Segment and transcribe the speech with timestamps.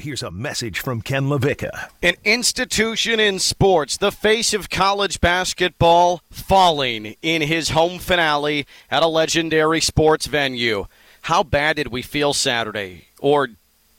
[0.00, 1.90] Here's a message from Ken LaVicka.
[2.02, 9.02] An institution in sports, the face of college basketball, falling in his home finale at
[9.02, 10.86] a legendary sports venue.
[11.22, 13.08] How bad did we feel Saturday?
[13.18, 13.48] Or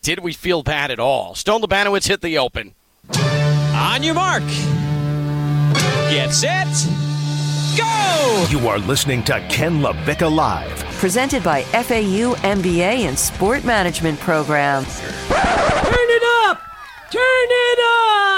[0.01, 1.35] did we feel bad at all?
[1.35, 2.73] Stone Labanowitz hit the open.
[3.15, 4.41] On your mark.
[6.09, 7.10] Get set.
[7.77, 8.47] Go!
[8.49, 10.83] You are listening to Ken LaVicka Live.
[10.99, 14.83] Presented by FAU MBA and Sport Management Program.
[14.83, 16.61] Turn it up!
[17.11, 17.79] Turn it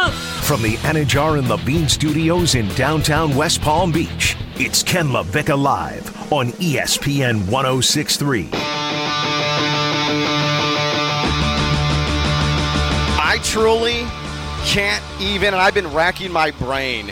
[0.04, 0.14] up!
[0.44, 6.32] From the Anidjar and Levine Studios in downtown West Palm Beach, it's Ken LaVicka Live
[6.32, 8.50] on ESPN 1063.
[13.16, 14.06] I truly
[14.66, 17.12] can't even, and I've been racking my brain,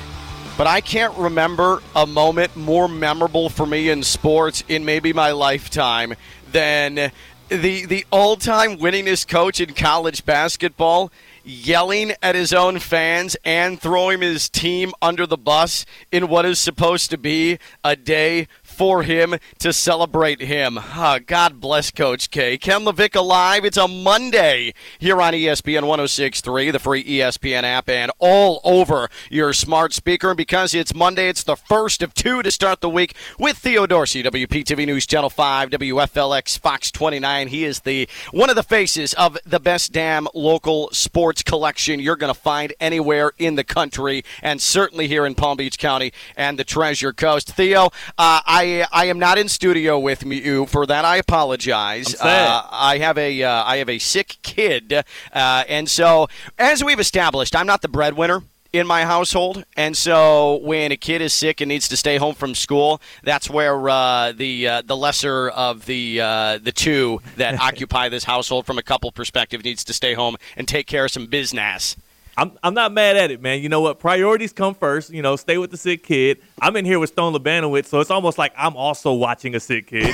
[0.58, 5.32] but I can't remember a moment more memorable for me in sports in maybe my
[5.32, 6.16] lifetime
[6.52, 7.12] than
[7.50, 11.12] the the all-time winningest coach in college basketball
[11.44, 16.60] yelling at his own fans and throwing his team under the bus in what is
[16.60, 18.48] supposed to be a day
[18.82, 20.76] for him to celebrate him.
[20.76, 22.58] Ah, God bless Coach K.
[22.58, 23.64] Ken LaVicka Live.
[23.64, 29.54] It's a Monday here on ESPN 1063, the free ESPN app, and all over your
[29.54, 30.30] smart speaker.
[30.30, 33.86] And because it's Monday, it's the first of two to start the week with Theo
[33.86, 37.50] Dorsey, WPTV News Channel 5, WFLX Fox 29.
[37.50, 42.16] He is the one of the faces of the best damn local sports collection you're
[42.16, 46.58] going to find anywhere in the country, and certainly here in Palm Beach County and
[46.58, 47.52] the Treasure Coast.
[47.52, 51.06] Theo, uh, I I am not in studio with me, you for that.
[51.06, 52.16] I apologize.
[52.16, 54.94] Uh, I have a uh, I have a sick kid,
[55.34, 60.58] uh, and so as we've established, I'm not the breadwinner in my household, and so
[60.64, 64.32] when a kid is sick and needs to stay home from school, that's where uh,
[64.32, 68.84] the uh, the lesser of the uh, the two that occupy this household from a
[68.84, 71.96] couple perspective needs to stay home and take care of some business.
[72.38, 73.62] I'm, I'm not mad at it, man.
[73.62, 74.00] You know what?
[74.00, 75.12] Priorities come first.
[75.12, 76.42] You know, stay with the sick kid.
[76.64, 79.88] I'm in here with Stone Labanowitz, so it's almost like I'm also watching a sick
[79.88, 80.14] kid.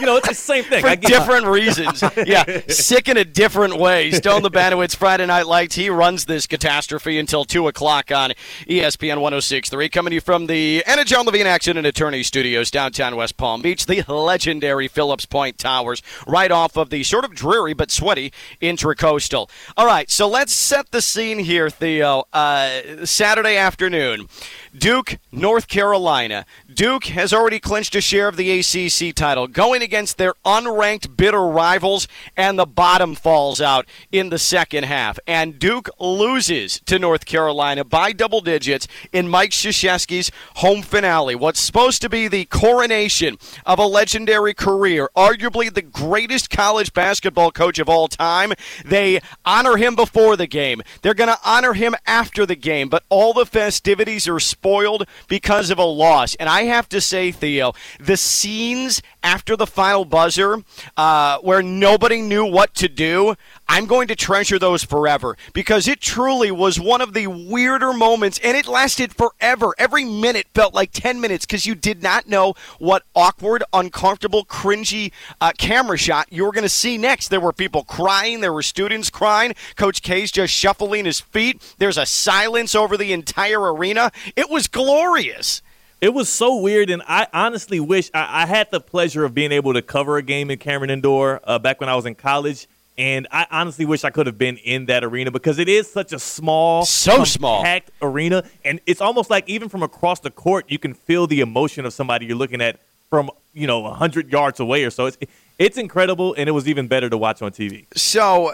[0.00, 0.80] You know, it's the same thing.
[0.82, 2.02] for different reasons.
[2.26, 4.10] Yeah, sick in a different way.
[4.10, 5.74] Stone Labanowitz, Friday Night Lights.
[5.74, 8.30] He runs this catastrophe until 2 o'clock on
[8.66, 9.88] ESPN 1063.
[9.90, 13.84] Coming to you from the Anidjar Levine Action and Attorney Studios, downtown West Palm Beach,
[13.86, 19.50] the legendary Phillips Point Towers, right off of the sort of dreary but sweaty Intracoastal.
[19.76, 22.24] All right, so let's set the scene here, Theo.
[22.32, 24.28] Uh, Saturday afternoon.
[24.76, 26.46] Duke, North Carolina.
[26.72, 31.46] Duke has already clinched a share of the ACC title, going against their unranked bitter
[31.46, 35.18] rivals, and the bottom falls out in the second half.
[35.26, 41.34] And Duke loses to North Carolina by double digits in Mike Krzyzewski's home finale.
[41.34, 47.50] What's supposed to be the coronation of a legendary career, arguably the greatest college basketball
[47.50, 48.54] coach of all time.
[48.86, 50.80] They honor him before the game.
[51.02, 55.70] They're going to honor him after the game, but all the festivities are spoiled because
[55.70, 56.36] of a loss.
[56.36, 60.58] And I have to say, Theo, the scenes after the final buzzer
[60.96, 63.34] uh, where nobody knew what to do,
[63.68, 68.38] I'm going to treasure those forever because it truly was one of the weirder moments,
[68.42, 69.74] and it lasted forever.
[69.78, 75.12] Every minute felt like 10 minutes because you did not know what awkward, uncomfortable, cringy
[75.40, 77.28] uh, camera shot you were going to see next.
[77.28, 79.54] There were people crying, there were students crying.
[79.76, 81.74] Coach K's just shuffling his feet.
[81.78, 84.12] There's a silence over the entire arena.
[84.36, 85.62] It was glorious.
[86.02, 89.52] It was so weird, and I honestly wish I, I had the pleasure of being
[89.52, 92.66] able to cover a game in Cameron Indoor uh, back when I was in college.
[92.98, 96.12] And I honestly wish I could have been in that arena because it is such
[96.12, 97.58] a small, So small.
[97.58, 101.40] compact arena, and it's almost like even from across the court, you can feel the
[101.40, 105.06] emotion of somebody you're looking at from you know hundred yards away or so.
[105.06, 105.16] It's
[105.56, 107.86] it's incredible, and it was even better to watch on TV.
[107.96, 108.52] So,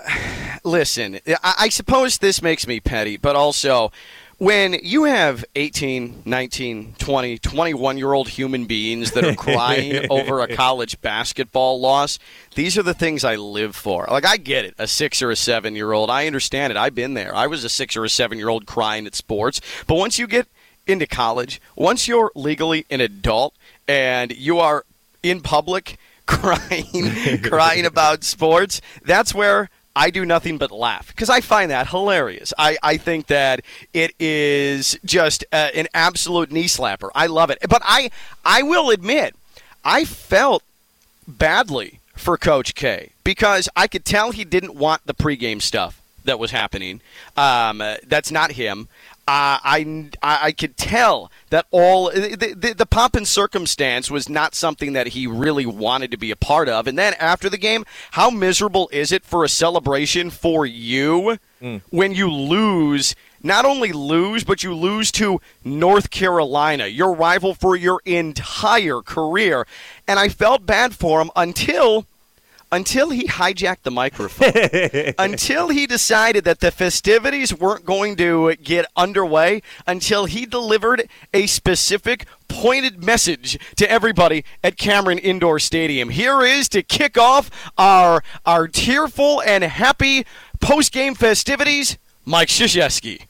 [0.64, 3.90] listen, I, I suppose this makes me petty, but also
[4.38, 10.40] when you have 18, 19, 20, 21 year old human beings that are crying over
[10.40, 12.20] a college basketball loss,
[12.54, 14.06] these are the things I live for.
[14.08, 16.08] Like, I get it, a six or a seven year old.
[16.08, 16.76] I understand it.
[16.76, 17.34] I've been there.
[17.34, 19.60] I was a six or a seven year old crying at sports.
[19.88, 20.46] But once you get
[20.86, 23.54] into college, once you're legally an adult
[23.88, 24.84] and you are
[25.22, 29.68] in public crying, crying about sports, that's where
[29.98, 32.54] I do nothing but laugh because I find that hilarious.
[32.56, 33.62] I, I think that
[33.92, 37.10] it is just uh, an absolute knee slapper.
[37.16, 37.58] I love it.
[37.68, 38.12] But I
[38.44, 39.34] I will admit,
[39.84, 40.62] I felt
[41.26, 46.38] badly for Coach K because I could tell he didn't want the pregame stuff that
[46.38, 47.00] was happening.
[47.36, 48.86] Um, uh, that's not him.
[49.28, 54.26] Uh, I, I I could tell that all the, the, the pomp and circumstance was
[54.26, 56.86] not something that he really wanted to be a part of.
[56.86, 61.36] And then after the game, how miserable is it for a celebration for you
[61.90, 63.14] when you lose?
[63.42, 69.66] Not only lose, but you lose to North Carolina, your rival for your entire career.
[70.08, 72.06] And I felt bad for him until
[72.70, 78.86] until he hijacked the microphone, until he decided that the festivities weren't going to get
[78.96, 86.10] underway, until he delivered a specific pointed message to everybody at Cameron Indoor Stadium.
[86.10, 90.24] Here is to kick off our our tearful and happy
[90.60, 93.22] post-game festivities, Mike Krzyzewski.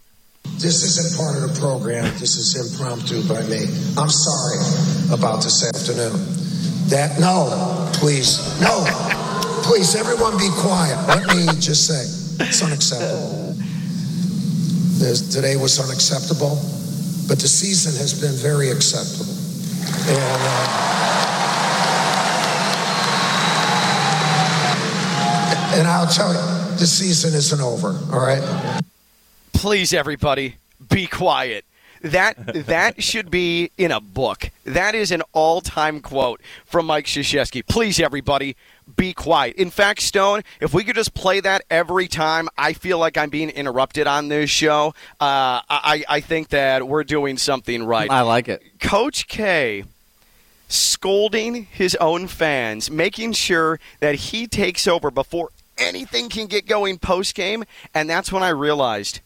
[0.56, 2.05] This isn't part of the program.
[2.19, 3.62] This is impromptu by me.
[3.96, 4.58] I'm sorry
[5.12, 6.19] about this afternoon.
[6.88, 8.85] That, no, please, no.
[9.62, 10.96] Please, everyone be quiet.
[11.08, 12.02] Let me just say,
[12.44, 13.55] it's unacceptable.
[14.99, 16.56] This, today was unacceptable,
[17.29, 19.31] but the season has been very acceptable.
[20.08, 20.99] And, uh,
[25.79, 28.43] and I'll tell you, the season isn't over, all right?
[29.58, 30.55] please everybody
[30.88, 31.64] be quiet
[32.03, 37.67] that that should be in a book that is an all-time quote from mike Krzyzewski.
[37.67, 38.56] please everybody
[38.97, 42.99] be quiet in fact stone if we could just play that every time i feel
[42.99, 47.85] like i'm being interrupted on this show uh, I, I think that we're doing something
[47.85, 48.62] right I like it.
[48.81, 49.85] Coach K
[50.69, 56.99] scolding his own fans, making sure that he takes over before anything can get going
[56.99, 57.65] post game.
[57.95, 59.21] And that's when I realized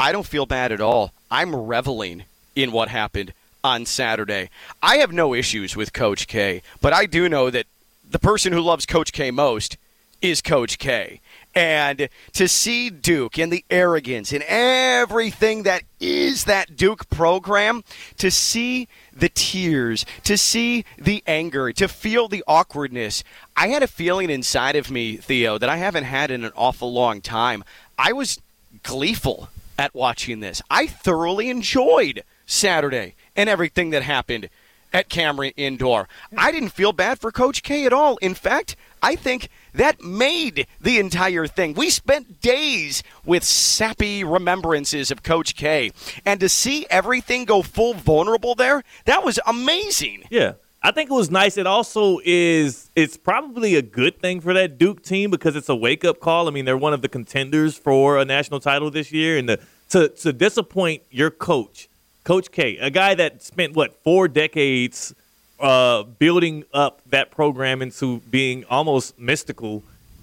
[0.00, 1.12] I don't feel bad at all.
[1.30, 2.24] I'm reveling
[2.56, 4.48] in what happened on Saturday.
[4.82, 7.66] I have no issues with Coach K, but I do know that
[8.10, 9.76] the person who loves Coach K most
[10.22, 11.20] is Coach K.
[11.54, 17.84] And to see Duke and the arrogance and everything that is that Duke program,
[18.16, 23.22] to see the tears, to see the anger, to feel the awkwardness,
[23.54, 26.90] I had a feeling inside of me, Theo, that I haven't had in an awful
[26.90, 27.64] long time.
[27.98, 28.40] I was
[28.82, 30.60] gleeful at watching this.
[30.68, 34.50] I thoroughly enjoyed Saturday and everything that happened
[34.92, 36.06] at Cameron Indoor.
[36.36, 38.18] I didn't feel bad for Coach K at all.
[38.18, 41.72] In fact, I think that made the entire thing.
[41.72, 45.92] We spent days with sappy remembrances of Coach K,
[46.26, 50.24] and to see everything go full vulnerable there, that was amazing.
[50.28, 50.54] Yeah.
[50.82, 51.58] I think it was nice.
[51.58, 55.76] It also is it's probably a good thing for that Duke team because it's a
[55.76, 56.48] wake up call.
[56.48, 59.60] I mean, they're one of the contenders for a national title this year and the,
[59.90, 61.90] to to disappoint your coach,
[62.24, 65.14] Coach K, a guy that spent what, 4 decades
[65.58, 69.82] uh, building up that program into being almost mystical.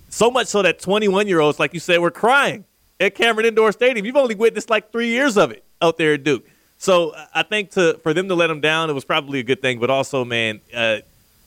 [0.10, 2.66] So much so that 21 year olds, like you said, were crying
[3.00, 4.08] at Cameron Indoor Stadium.
[4.08, 6.48] You've only witnessed like three years of it out there at Duke.
[6.78, 9.62] So I think to for them to let him down, it was probably a good
[9.62, 9.80] thing.
[9.80, 11.00] But also, man, uh,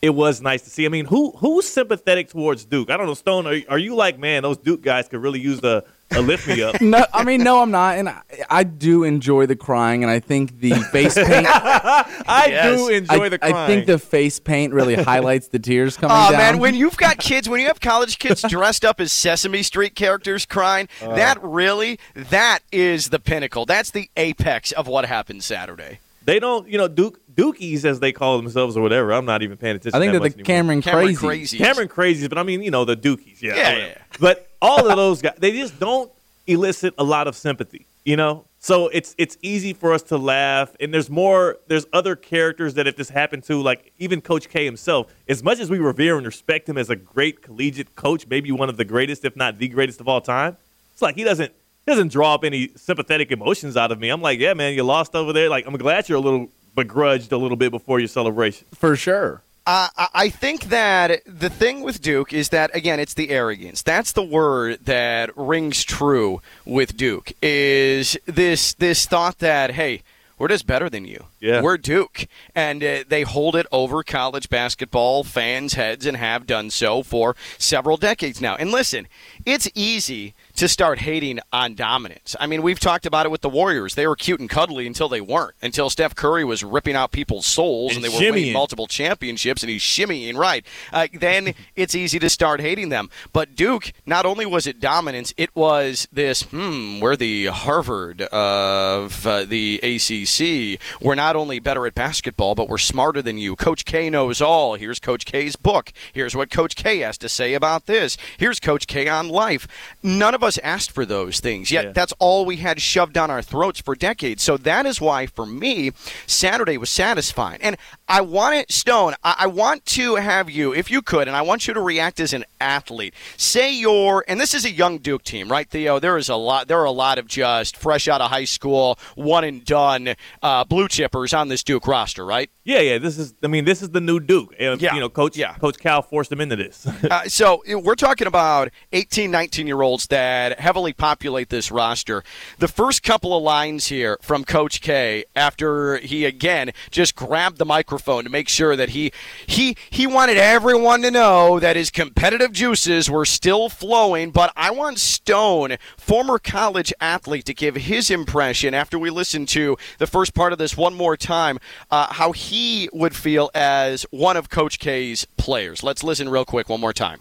[0.03, 0.87] it was nice to see.
[0.87, 2.91] I mean, who who's sympathetic towards Duke?
[2.91, 3.47] I don't know, Stone.
[3.47, 6.63] Are, are you like, man, those Duke guys could really use the a lift me
[6.63, 6.81] up?
[6.81, 8.21] No, I mean, no, I'm not, and I,
[8.51, 11.47] I do enjoy the crying, and I think the face paint.
[11.49, 12.79] I Yes.
[12.79, 13.55] do enjoy I, the crying.
[13.55, 16.39] I think the face paint really highlights the tears coming Oh down.
[16.39, 19.95] man, when you've got kids, when you have college kids dressed up as Sesame Street
[19.95, 21.15] characters crying, uh.
[21.15, 23.67] that really that is the pinnacle.
[23.67, 26.01] That's the apex of what happened Saturday.
[26.25, 29.13] they don't, you know, Duke Dukies as they call themselves or whatever.
[29.13, 29.97] I'm not even paying attention.
[29.97, 30.81] I think that they're much the anymore.
[30.81, 31.27] Cameron, Cameron crazy.
[31.27, 31.59] crazy.
[31.59, 33.41] Cameron crazies, but I mean, you know, the Dukies.
[33.41, 33.55] Yeah.
[33.57, 33.99] Yeah, yeah.
[34.19, 36.11] But all of those guys, they just don't
[36.47, 38.45] elicit a lot of sympathy, you know?
[38.59, 40.77] So it's it's easy for us to laugh.
[40.81, 44.65] And there's more, there's other characters that if this happened to, like even Coach K
[44.67, 48.53] himself, as much as we revere and respect him as a great collegiate coach, maybe
[48.53, 50.57] one of the greatest, if not the greatest of all time,
[50.93, 51.53] it's like he doesn't.
[51.87, 54.11] He doesn't draw up any sympathetic emotions out of me.
[54.11, 55.49] I'm like, yeah, man, you lost over there.
[55.49, 58.67] Like, I'm glad you're a little begrudged a little bit before your celebration.
[58.75, 59.43] for sure.
[59.67, 63.83] Uh, I I think that the thing with Duke is that again, it's the arrogance.
[63.83, 67.33] That's the word that rings true with Duke.
[67.43, 70.03] Is this this thought that hey,
[70.39, 71.27] we're just better than you.
[71.41, 71.63] Yeah.
[71.63, 76.71] we're Duke, and uh, they hold it over college basketball fans' heads and have done
[76.71, 78.57] so for several decades now.
[78.57, 79.09] And listen,
[79.47, 82.37] it's easy to start hating on dominance.
[82.39, 83.95] I mean, we've talked about it with the Warriors.
[83.95, 85.55] They were cute and cuddly until they weren't.
[85.63, 89.63] Until Steph Curry was ripping out people's souls and, And they were winning multiple championships
[89.63, 90.67] and he's shimmying right.
[90.93, 93.09] Uh, then it's easy to start hating them.
[93.33, 96.43] But Duke, not only was it dominance, it was this.
[96.43, 100.79] Hmm, we're the Harvard of uh, the ACC.
[101.01, 103.55] We're not not only better at basketball, but we're smarter than you.
[103.55, 104.75] Coach K knows all.
[104.75, 105.93] Here's Coach K's book.
[106.13, 108.17] Here's what Coach K has to say about this.
[108.37, 109.69] Here's Coach K on life.
[110.03, 111.93] None of us asked for those things, yet Yeah.
[111.93, 114.43] that's all we had shoved down our throats for decades.
[114.43, 115.93] So that is why, for me,
[116.27, 117.61] Saturday was satisfying.
[117.63, 117.77] And
[118.09, 121.43] I want it, Stone, I, I want to have you, if you could, and I
[121.43, 123.15] want you to react as an athlete.
[123.37, 126.01] Say you're, and this is a young Duke team, right, Theo?
[126.01, 128.99] There is a lot, there are a lot of just fresh out of high school,
[129.15, 130.89] one and done uh, blue
[131.21, 132.51] chippers on this Duke roster, right?
[132.65, 132.99] Yeah, yeah.
[132.99, 133.35] This is.
[133.43, 134.55] I mean, this is the new Duke.
[134.61, 135.37] Uh, Yeah, You know, Coach.
[135.37, 135.55] yeah.
[135.55, 136.87] Coach Cal forced him into this.
[137.11, 142.23] Uh, so we're talking about 18, 19 year olds that heavily populate this roster.
[142.59, 147.65] The first couple of lines here from Coach K after he again just grabbed the
[147.65, 149.11] microphone to make sure that he
[149.47, 154.31] he he wanted everyone to know that his competitive juices were still flowing.
[154.31, 159.77] But I want Stone, former college athlete, to give his impression after we listen to
[159.99, 161.59] the first part of this one more time,
[161.91, 165.83] uh, how he would feel as one of Coach K's players.
[165.83, 167.21] Let's listen real quick one more time.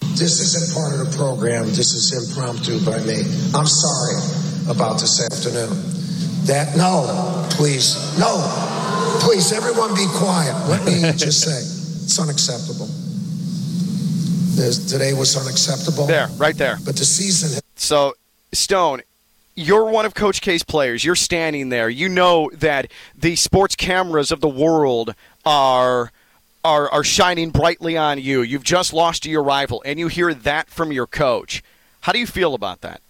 [0.00, 1.64] This isn't part of the program.
[1.66, 3.20] This is impromptu by me.
[3.54, 4.16] I'm sorry
[4.70, 5.70] about this afternoon.
[6.46, 8.38] That, no, please, no.
[9.20, 10.54] Please, everyone be quiet.
[10.68, 11.58] Let me just say,
[12.04, 12.86] it's unacceptable.
[14.56, 16.06] This, today was unacceptable.
[16.06, 16.78] There, right there.
[16.84, 18.14] But the season So,
[18.52, 19.02] Stone,
[19.56, 21.04] you're one of Coach K's players.
[21.04, 21.88] You're standing there.
[21.88, 26.12] You know that the sports cameras of the world are
[26.64, 28.42] are are shining brightly on you.
[28.42, 31.62] You've just lost to your rival, and you hear that from your coach.
[32.02, 33.00] How do you feel about that?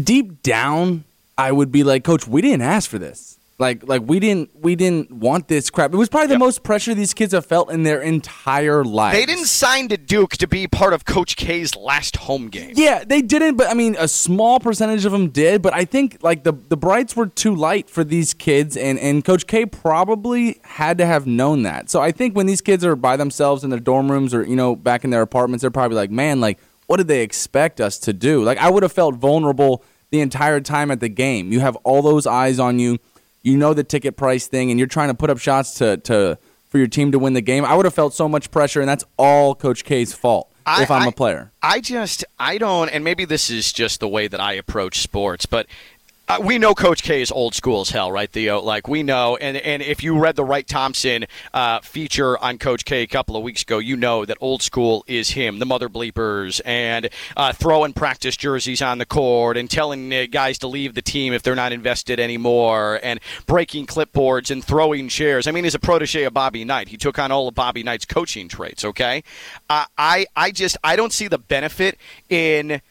[0.00, 1.04] deep down,
[1.36, 3.38] I would be like, Coach, we didn't ask for this.
[3.60, 5.92] Like, like we didn't, we didn't want this crap.
[5.92, 9.12] It was probably the most pressure these kids have felt in their entire life.
[9.12, 12.72] They didn't sign to Duke to be part of Coach K's last home game.
[12.74, 15.60] Yeah, they didn't, but I mean, a small percentage of them did.
[15.60, 19.22] But I think like the the brights were too light for these kids, and and
[19.22, 21.90] Coach K probably had to have known that.
[21.90, 24.56] So I think when these kids are by themselves in their dorm rooms or you
[24.56, 27.98] know back in their apartments, they're probably like, man, like what did they expect us
[27.98, 28.42] to do?
[28.42, 31.52] Like I would have felt vulnerable the entire time at the game.
[31.52, 32.98] You have all those eyes on you.
[33.42, 36.38] You know the ticket price thing, and you're trying to put up shots to to
[36.68, 37.64] for your team to win the game.
[37.64, 40.90] I would have felt so much pressure, and that's all Coach K's fault I- if
[40.90, 41.50] I'm I- a player.
[41.62, 45.46] I just I don't, and maybe this is just the way that I approach sports,
[45.46, 45.66] but.
[46.30, 48.60] Uh, we know Coach K is old school as hell, right, Theo?
[48.60, 52.84] Like we know, and and if you read the Wright Thompson uh, feature on Coach
[52.84, 55.88] K a couple of weeks ago, you know that old school is him, the mother
[55.88, 60.94] bleepers, and uh, throwing practice jerseys on the court, and telling uh, guys to leave
[60.94, 65.48] the team if they're not invested anymore, and breaking clipboards and throwing chairs.
[65.48, 66.90] I mean, he's a protege of Bobby Knight.
[66.90, 68.84] He took on all of Bobby Knight's coaching traits.
[68.84, 69.24] Okay,
[69.68, 72.82] uh, I I just I don't see the benefit in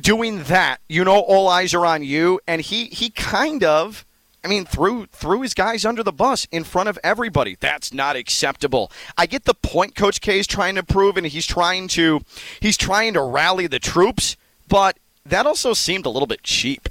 [0.00, 4.04] doing that, you know, all eyes are on you, and he he kind of.
[4.44, 7.56] I mean, threw threw his guys under the bus in front of everybody.
[7.58, 8.92] That's not acceptable.
[9.18, 12.20] I get the point Coach K is trying to prove, and he's trying to
[12.60, 14.36] he's trying to rally the troops,
[14.68, 16.88] but that also seemed a little bit cheap.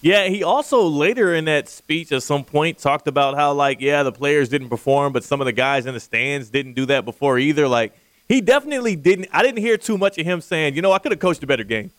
[0.00, 4.02] Yeah, he also later in that speech at some point talked about how like yeah
[4.02, 7.04] the players didn't perform, but some of the guys in the stands didn't do that
[7.04, 7.68] before either.
[7.68, 7.92] Like
[8.28, 9.28] he definitely didn't.
[9.32, 11.46] I didn't hear too much of him saying, you know, I could have coached a
[11.46, 11.90] better game.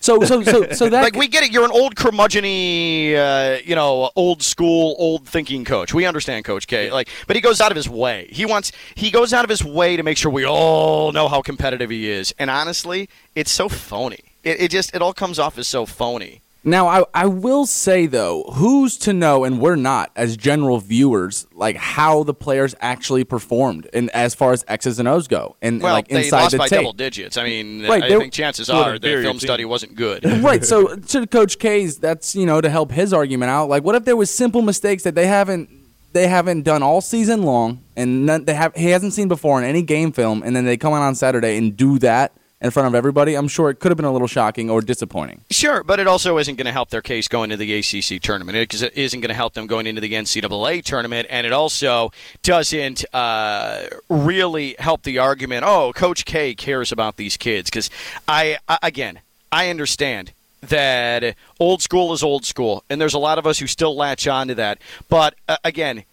[0.00, 1.50] So so so so that Like we get it.
[1.50, 5.92] You're an old curmudgeony, uh, you know, old school, old thinking coach.
[5.92, 6.90] We understand Coach K.
[6.90, 8.28] Like, but he goes out of his way.
[8.30, 8.72] He wants.
[8.94, 12.08] He goes out of his way to make sure we all know how competitive he
[12.08, 12.32] is.
[12.38, 14.20] And honestly, it's so phony.
[14.44, 16.42] It, it just it all comes off as so phony.
[16.70, 21.46] Now, I, I will say though, who's to know, and we're not as general viewers,
[21.52, 25.82] like how the players actually performed, and as far as X's and O's go, and
[25.82, 26.78] Well, like they inside lost the by tape.
[26.78, 27.36] double digits.
[27.36, 29.46] I mean, Right, I think chances are the inferior film team.
[29.46, 30.24] study wasn't good.
[30.42, 30.64] right.
[30.64, 33.68] So to Coach K's, that's you know to help his argument out.
[33.68, 35.70] Like, what if there was simple mistakes that they haven't
[36.12, 39.64] they haven't done all season long, and none, they have he hasn't seen before in
[39.64, 42.88] any game film, and then they come out on Saturday and do that in front
[42.88, 43.34] of everybody.
[43.34, 45.42] I'm sure it could have been a little shocking or disappointing.
[45.50, 48.56] Sure, but it also isn't going to help their case going to the ACC tournament
[48.56, 52.12] because it isn't going to help them going into the NCAA tournament, and it also
[52.42, 55.64] doesn't uh, really help the argument.
[55.66, 57.90] Oh, Coach K cares about these kids because
[58.26, 59.20] I, I again
[59.52, 63.66] I understand that old school is old school, and there's a lot of us who
[63.66, 64.78] still latch on to that.
[65.08, 66.04] But uh, again,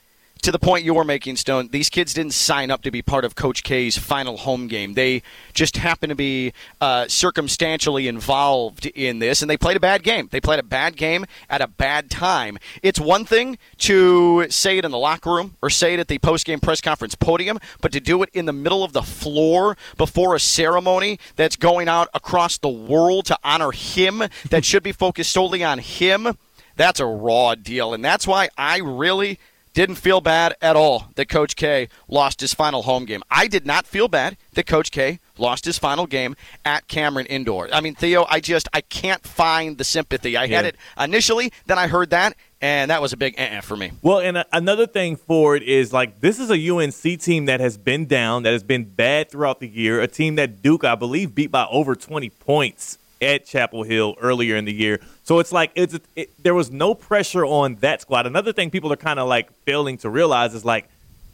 [0.46, 3.34] to the point you're making, Stone, these kids didn't sign up to be part of
[3.34, 4.94] Coach K's final home game.
[4.94, 5.24] They
[5.56, 10.30] just happen to be uh, circumstantially involved in this, and they played a bad game.
[10.32, 12.60] They played a bad game at a bad time.
[12.84, 16.20] It's one thing to say it in the locker room or say it at the
[16.20, 20.36] post-game press conference podium, but to do it in the middle of the floor before
[20.36, 24.22] a ceremony that's going out across the world to honor him,
[24.52, 26.38] that should be focused solely on him
[26.76, 29.40] That's a raw deal, and that's why I really
[29.76, 33.22] didn't feel bad at all that Coach K lost his final home game.
[33.30, 37.68] I did not feel bad that Coach K lost his final game at Cameron Indoor.
[37.72, 40.36] I mean, Theo, I just I can't find the sympathy.
[40.38, 40.56] I Yeah.
[40.56, 43.92] had it initially, then I heard that, and that was a big eh for me.
[44.02, 47.60] Well, and a- another thing for it is like this is a UNC team that
[47.60, 50.00] has been down, that has been bad throughout the year.
[50.00, 54.56] A team that Duke, I believe, beat by over 20 points at Chapel Hill earlier
[54.56, 55.02] in the year.
[55.24, 58.26] So it's like it's it, there was no pressure on that squad.
[58.28, 60.88] Another thing people are kind of like failing to realize is like,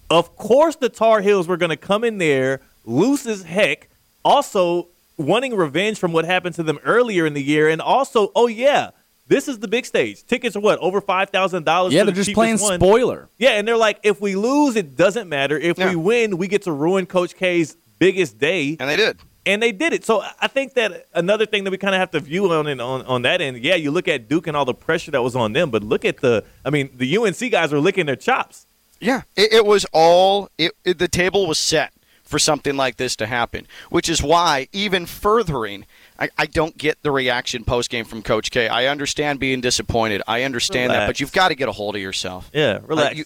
[0.10, 3.90] of course the Tar Heels were going to come in there loose as heck,
[4.26, 8.48] also wanting revenge from what happened to them earlier in the year, and also, oh
[8.48, 8.92] yeah.
[9.28, 10.26] This is the big stage.
[10.26, 11.94] Tickets are what over five thousand dollars.
[11.94, 13.30] Yeah, they're just playing spoiler.
[13.38, 15.58] Yeah, and they're like, if we lose, it doesn't matter.
[15.58, 15.92] If Yeah.
[15.92, 19.20] we win, we get to ruin Coach K's biggest day, And they did.
[19.46, 20.06] And they did it.
[20.06, 22.80] So I think that another thing that we kind of have to view on it
[22.80, 23.58] on on that end.
[23.64, 26.06] Yeah, you look at Duke and all the pressure that was on them, but look
[26.06, 26.44] at the.
[26.66, 28.66] I mean, the UNC guys are licking their chops.
[29.00, 31.92] Yeah, it, it was all it, it, the table was set
[32.24, 35.86] for something like this to happen, which is why even furthering,
[36.18, 38.68] I, I don't get the reaction post game from Coach K.
[38.70, 40.22] I understand being disappointed.
[40.28, 42.50] I understand that, but you've got to get a hold of yourself.
[42.54, 43.18] Yeah, relax.
[43.18, 43.26] you-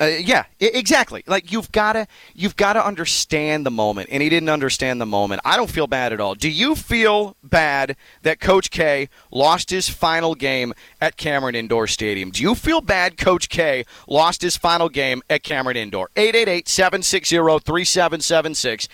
[0.00, 1.22] Uh, yeah, I- exactly.
[1.26, 5.04] Like you've got to you've got to understand the moment, and he didn't understand the
[5.06, 5.42] moment.
[5.44, 6.34] I don't feel bad at all.
[6.34, 12.30] Do you feel bad that Coach K lost his final game at Cameron Indoor Stadium?
[12.30, 16.08] Do you feel bad Coach K lost his final game at Cameron Indoor?
[16.16, 18.88] 888-760-3776.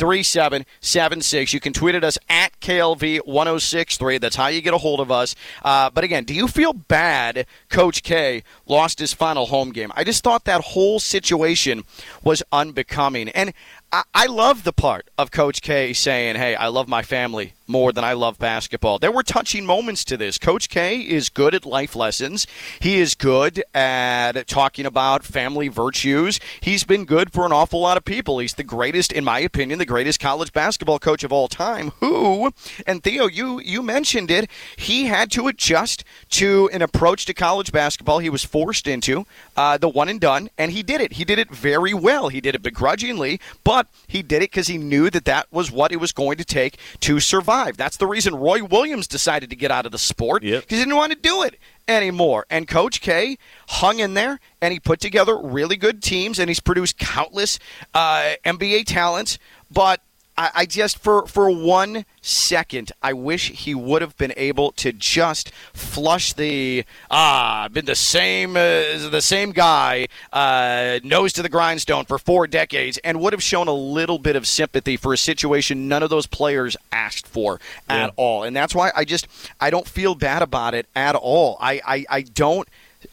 [0.00, 1.52] 888-760-3776.
[1.52, 4.20] You can tweet at us at KLV1063.
[4.20, 5.34] That's how you get a hold of us.
[5.62, 9.92] Uh, but again, do you feel bad Coach K lost his final home game?
[9.94, 11.84] I just thought that whole situation
[12.22, 13.28] was unbecoming.
[13.30, 13.52] And
[13.92, 18.04] I, love the part of Coach K saying, hey, I love my family more than
[18.04, 18.98] I love basketball.
[18.98, 20.38] There were touching moments to this.
[20.38, 22.46] Coach K is good at life lessons.
[22.80, 26.40] He is good at talking about family virtues.
[26.60, 28.38] He's been good for an awful lot of people.
[28.38, 31.92] He's the greatest, in my opinion, the greatest college basketball coach of all time.
[32.00, 32.52] Who,
[32.86, 34.50] and Theo, you you mentioned it.
[34.76, 39.78] He had to adjust to an approach to college basketball he was forced into, uh,
[39.78, 41.14] the one and done, and he did it.
[41.14, 42.28] He did it very well.
[42.28, 45.92] He did it begrudgingly, but he did it because he knew that that was what
[45.92, 47.76] it was going to take to survive.
[47.76, 50.64] That's the reason Roy Williams decided to get out of the sport because Yep.
[50.70, 51.56] he didn't want to do it
[51.88, 52.46] anymore.
[52.50, 53.36] And Coach K
[53.68, 57.58] hung in there and he put together really good teams and he's produced countless
[57.94, 59.38] uh, NBA talents.
[59.70, 60.00] But
[60.40, 64.90] I, I just for for one second, I wish he would have been able to
[64.90, 71.50] just flush the ah been the same uh, the same guy uh, nose to the
[71.50, 75.18] grindstone for four decades and would have shown a little bit of sympathy for a
[75.18, 78.42] situation none of those players asked for at all.
[78.44, 79.28] And that's why I just
[79.60, 81.58] I don't feel bad about it at all.
[81.60, 82.66] I I, I don't.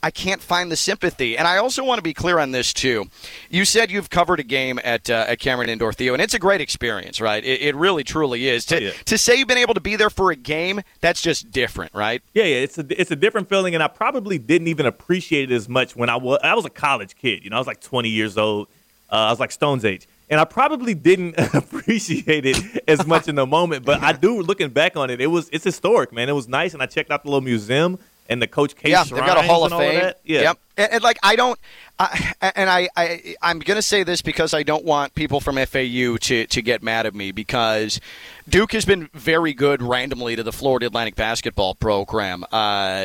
[0.04, 3.06] I can't find the sympathy, and I also want to be clear on this too.
[3.50, 6.40] You said you've covered a game at uh, at Cameron Indoor, Theo, and it's a
[6.40, 7.44] great experience, right?
[7.44, 8.66] It, it really, truly is.
[8.68, 8.92] To Oh, yeah.
[9.06, 12.22] to say you've been able to be there for a game, that's just different, right?
[12.34, 15.56] Yeah, yeah, it's a it's a different feeling, and I probably didn't even appreciate it
[15.56, 17.44] as much when I was I was a college kid.
[17.44, 18.68] You know, I was like 20 years old.
[19.10, 22.58] Uh, I was like Stone's age, and I probably didn't appreciate it
[22.90, 23.86] as much in the moment.
[23.86, 26.28] But I do, looking back on it, it was it's historic, man.
[26.28, 28.90] It was nice, and I checked out the little museum and the Coach K.
[28.92, 30.14] yeah, they've got a Hall of Fame.
[30.24, 30.60] Yeah, Yep.
[30.78, 31.60] And, and, like I don't,
[32.00, 36.18] I, and I, I I'm gonna say this because I don't want people from FAU
[36.18, 38.00] to to get mad at me because
[38.48, 42.46] Duke has been very good randomly to the Florida Atlantic basketball program.
[42.52, 43.00] Uh,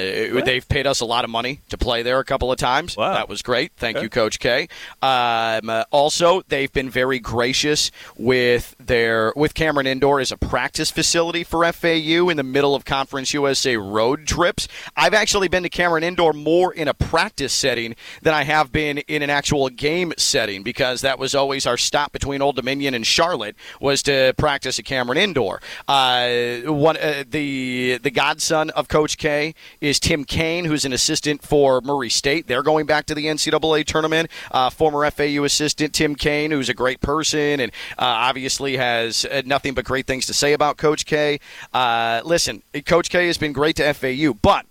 [0.45, 2.97] they've paid us a lot of money to play there a couple of times.
[2.97, 3.15] Wow.
[3.15, 3.73] That was great.
[3.77, 4.05] Thank Okay.
[4.05, 4.69] you, Coach K.
[5.01, 10.91] Um, uh, also, they've been very gracious with their with Cameron Indoor as a practice
[10.91, 14.69] facility for FAU in the middle of Conference USA road trips.
[14.97, 18.82] I've actually been to Cameron Indoor more in a practice setting than I have been
[18.83, 23.07] in an actual game setting because that was always our stop between Old Dominion and
[23.07, 25.61] Charlotte was to practice at Cameron Indoor.
[25.89, 31.43] Uh, one uh, the the godson of Coach K is Tim Kane, who's an assistant
[31.43, 32.47] for Murray State.
[32.47, 34.31] They're going back to the NCAA tournament.
[34.51, 39.43] Uh, former FAU assistant Tim Kane, who's a great person and uh, obviously has uh,
[39.45, 41.41] nothing but great things to say about Coach K.
[41.73, 44.67] Uh, listen, Coach K has been great to FAU, but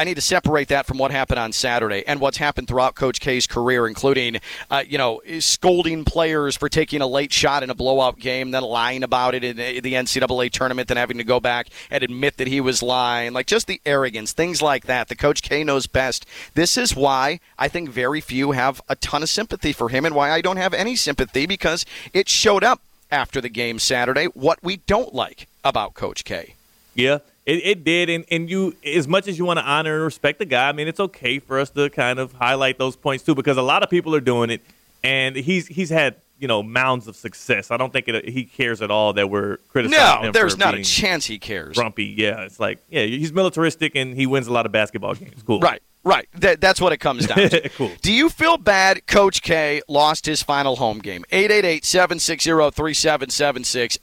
[0.00, 3.18] I need to separate that from what happened on Saturday and what's happened throughout Coach
[3.18, 4.36] K's career, including,
[4.70, 8.62] uh, you know, scolding players for taking a late shot in a blowout game, then
[8.62, 12.46] lying about it in the NCAA tournament, then having to go back and admit that
[12.46, 13.32] he was lying.
[13.32, 15.08] Like just the arrogance, things like that.
[15.08, 16.24] The Coach K knows best.
[16.54, 20.14] This is why I think very few have a ton of sympathy for him and
[20.14, 24.62] why I don't have any sympathy because it showed up after the game Saturday what
[24.62, 26.54] we don't like about Coach K.
[26.94, 30.04] Yeah, It, it did, and, and you, as much as you want to honor and
[30.04, 33.24] respect the guy, I mean, it's okay for us to kind of highlight those points
[33.24, 34.60] too, because a lot of people are doing it,
[35.02, 37.70] and he's he's had you know mounds of success.
[37.70, 40.32] I don't think it, he cares at all that we're criticizing No, him.
[40.32, 41.74] there's not a chance he cares.
[41.74, 42.42] Grumpy, yeah.
[42.42, 45.42] It's like, yeah, he's militaristic and he wins a lot of basketball games.
[45.46, 46.28] Cool, Right, right.
[46.34, 47.68] That, that's what it comes down to.
[47.70, 47.90] cool.
[48.02, 51.24] Do you feel bad Coach K lost his final home game?
[51.30, 53.98] 888-760-3776,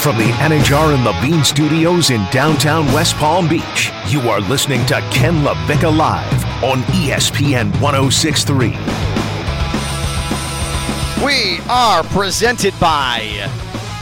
[0.06, 5.02] From the Anidjar and Levine Studios in downtown West Palm Beach, you are listening to
[5.12, 9.05] Ken LaVicka Live on ESPN 1063.
[11.24, 13.22] We are presented by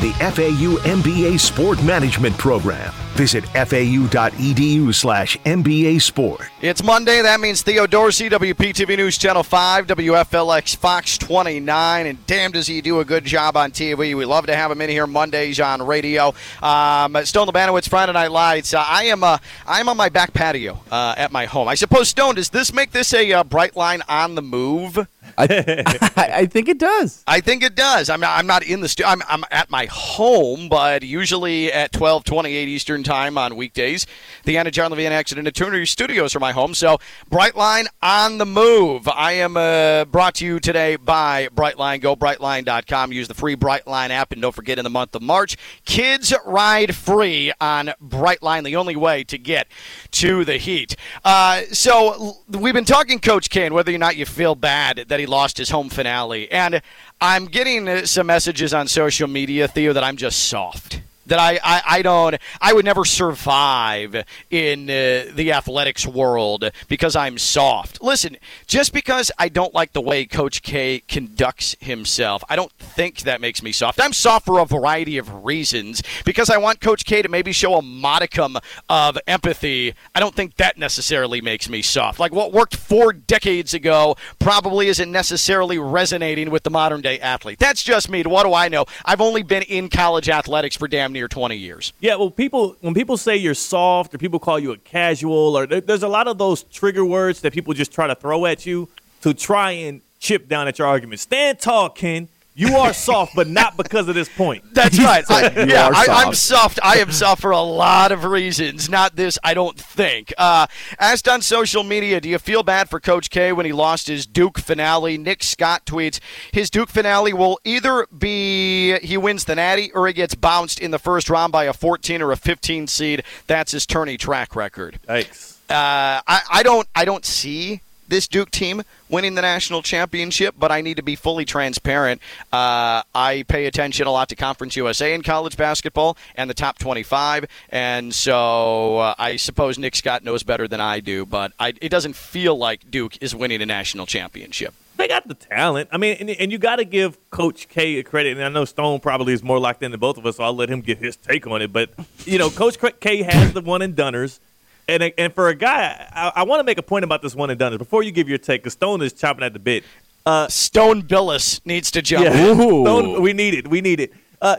[0.02, 2.92] The FAU MBA Sport Management Program.
[3.14, 6.42] Visit fau.edu slash MBA Sport.
[6.62, 7.22] It's Monday.
[7.22, 12.08] That means Theo Dorsey, WPTV News Channel 5, WFLX Fox 29.
[12.08, 14.18] And damn, does he do a good job on TV.
[14.18, 16.34] We love to have him in here Mondays on radio.
[16.64, 18.74] Um, Stone Labanowitz, Friday Night Lights.
[18.74, 21.68] Uh, I am uh, I am on my back patio uh, at my home.
[21.68, 25.08] I suppose, Stone, does this make this a uh, Brightline on the move?
[25.38, 25.84] I,
[26.16, 27.24] I think it does.
[27.28, 28.10] I think it does.
[28.10, 29.10] I'm not, I'm not in the studio.
[29.10, 34.06] I'm, I'm at my home, but usually at 12:28 Eastern Time on weekdays,
[34.44, 36.74] the Anidjar Levine Accident Attorney Studios are my home.
[36.74, 39.08] So Brightline on the move.
[39.08, 42.02] I am uh, brought to you today by Brightline.
[42.02, 43.12] Go brightline.com.
[43.12, 46.96] Use the free Brightline app, and don't forget in the month of March, kids ride
[46.96, 48.64] free on Brightline.
[48.64, 49.68] The only way to get
[50.12, 50.96] to the heat.
[51.24, 55.23] Uh, so we've been talking Coach Kane, whether or not you feel bad that he
[55.26, 56.82] lost his home finale, and
[57.22, 61.03] I'm getting some messages on social media, Theo, that I'm just soft.
[61.26, 67.16] That I, I, I don't I would never survive in uh, the athletics world because
[67.16, 68.02] I'm soft.
[68.02, 73.22] Listen, just because I don't like the way Coach K conducts himself, I don't think
[73.22, 74.02] that makes me soft.
[74.02, 77.76] I'm soft for a variety of reasons because I want Coach K to maybe show
[77.76, 78.58] a modicum
[78.90, 79.94] of empathy.
[80.14, 82.20] I don't think that necessarily makes me soft.
[82.20, 87.60] Like what worked four decades ago probably isn't necessarily resonating with the modern day athlete.
[87.60, 88.24] That's just me.
[88.24, 88.86] What do I know?
[89.06, 91.94] I've only been in college athletics for damn near 20 years.
[92.00, 95.66] Yeah, well, people when people say you're soft or people call you a casual, or
[95.66, 98.66] there, there's a lot of those trigger words that people just try to throw at
[98.66, 98.90] you
[99.22, 101.20] to try and chip down at your argument.
[101.20, 102.28] Stand tall, Ken.
[102.56, 104.64] You are soft, but not because of this point.
[104.74, 105.24] That's right.
[105.30, 106.76] I, You yeah, are I, I'm soft.
[106.76, 106.80] soft.
[106.84, 108.90] I am soft for a lot of reasons.
[108.90, 110.32] Not this, I don't think.
[110.38, 110.68] Uh,
[111.00, 114.26] asked on social media, do you feel bad for Coach K when he lost his
[114.28, 115.18] Duke finale?
[115.18, 116.20] Nick Scott tweets,
[116.52, 120.92] his Duke finale will either be he wins the Natty or he gets bounced in
[120.92, 123.24] the first round by a 14 or a 15 seed.
[123.48, 125.00] That's his tourney track record.
[125.10, 125.58] Yikes.
[125.70, 127.82] Uh, I, I don't I don't see
[128.14, 132.22] this Duke team winning the national championship, but I need to be fully transparent.
[132.52, 136.78] Uh, I pay attention a lot to Conference USA in college basketball and the top
[136.78, 141.74] 25, and so uh, I suppose Nick Scott knows better than I do, but I,
[141.82, 144.76] it doesn't feel like Duke is winning a national championship.
[144.96, 145.90] They got the talent.
[145.92, 148.38] I mean, and, and you got to give Coach K a credit.
[148.38, 150.54] And I know Stone probably is more locked in than both of us, so I'll
[150.54, 151.74] let him get his take on it.
[151.74, 151.90] But
[152.26, 154.40] you know, Coach K has the one and dunners.
[154.88, 157.50] And, and for a guy, I, I want to make a point about this one
[157.50, 157.78] and done.
[157.78, 159.84] Before you give your take, because Stone is chopping at the bit.
[160.26, 162.26] Uh, Stone Billis needs to jump.
[162.26, 163.68] Yeah, Stone, we need it.
[163.68, 164.14] We need it.
[164.42, 164.58] Uh,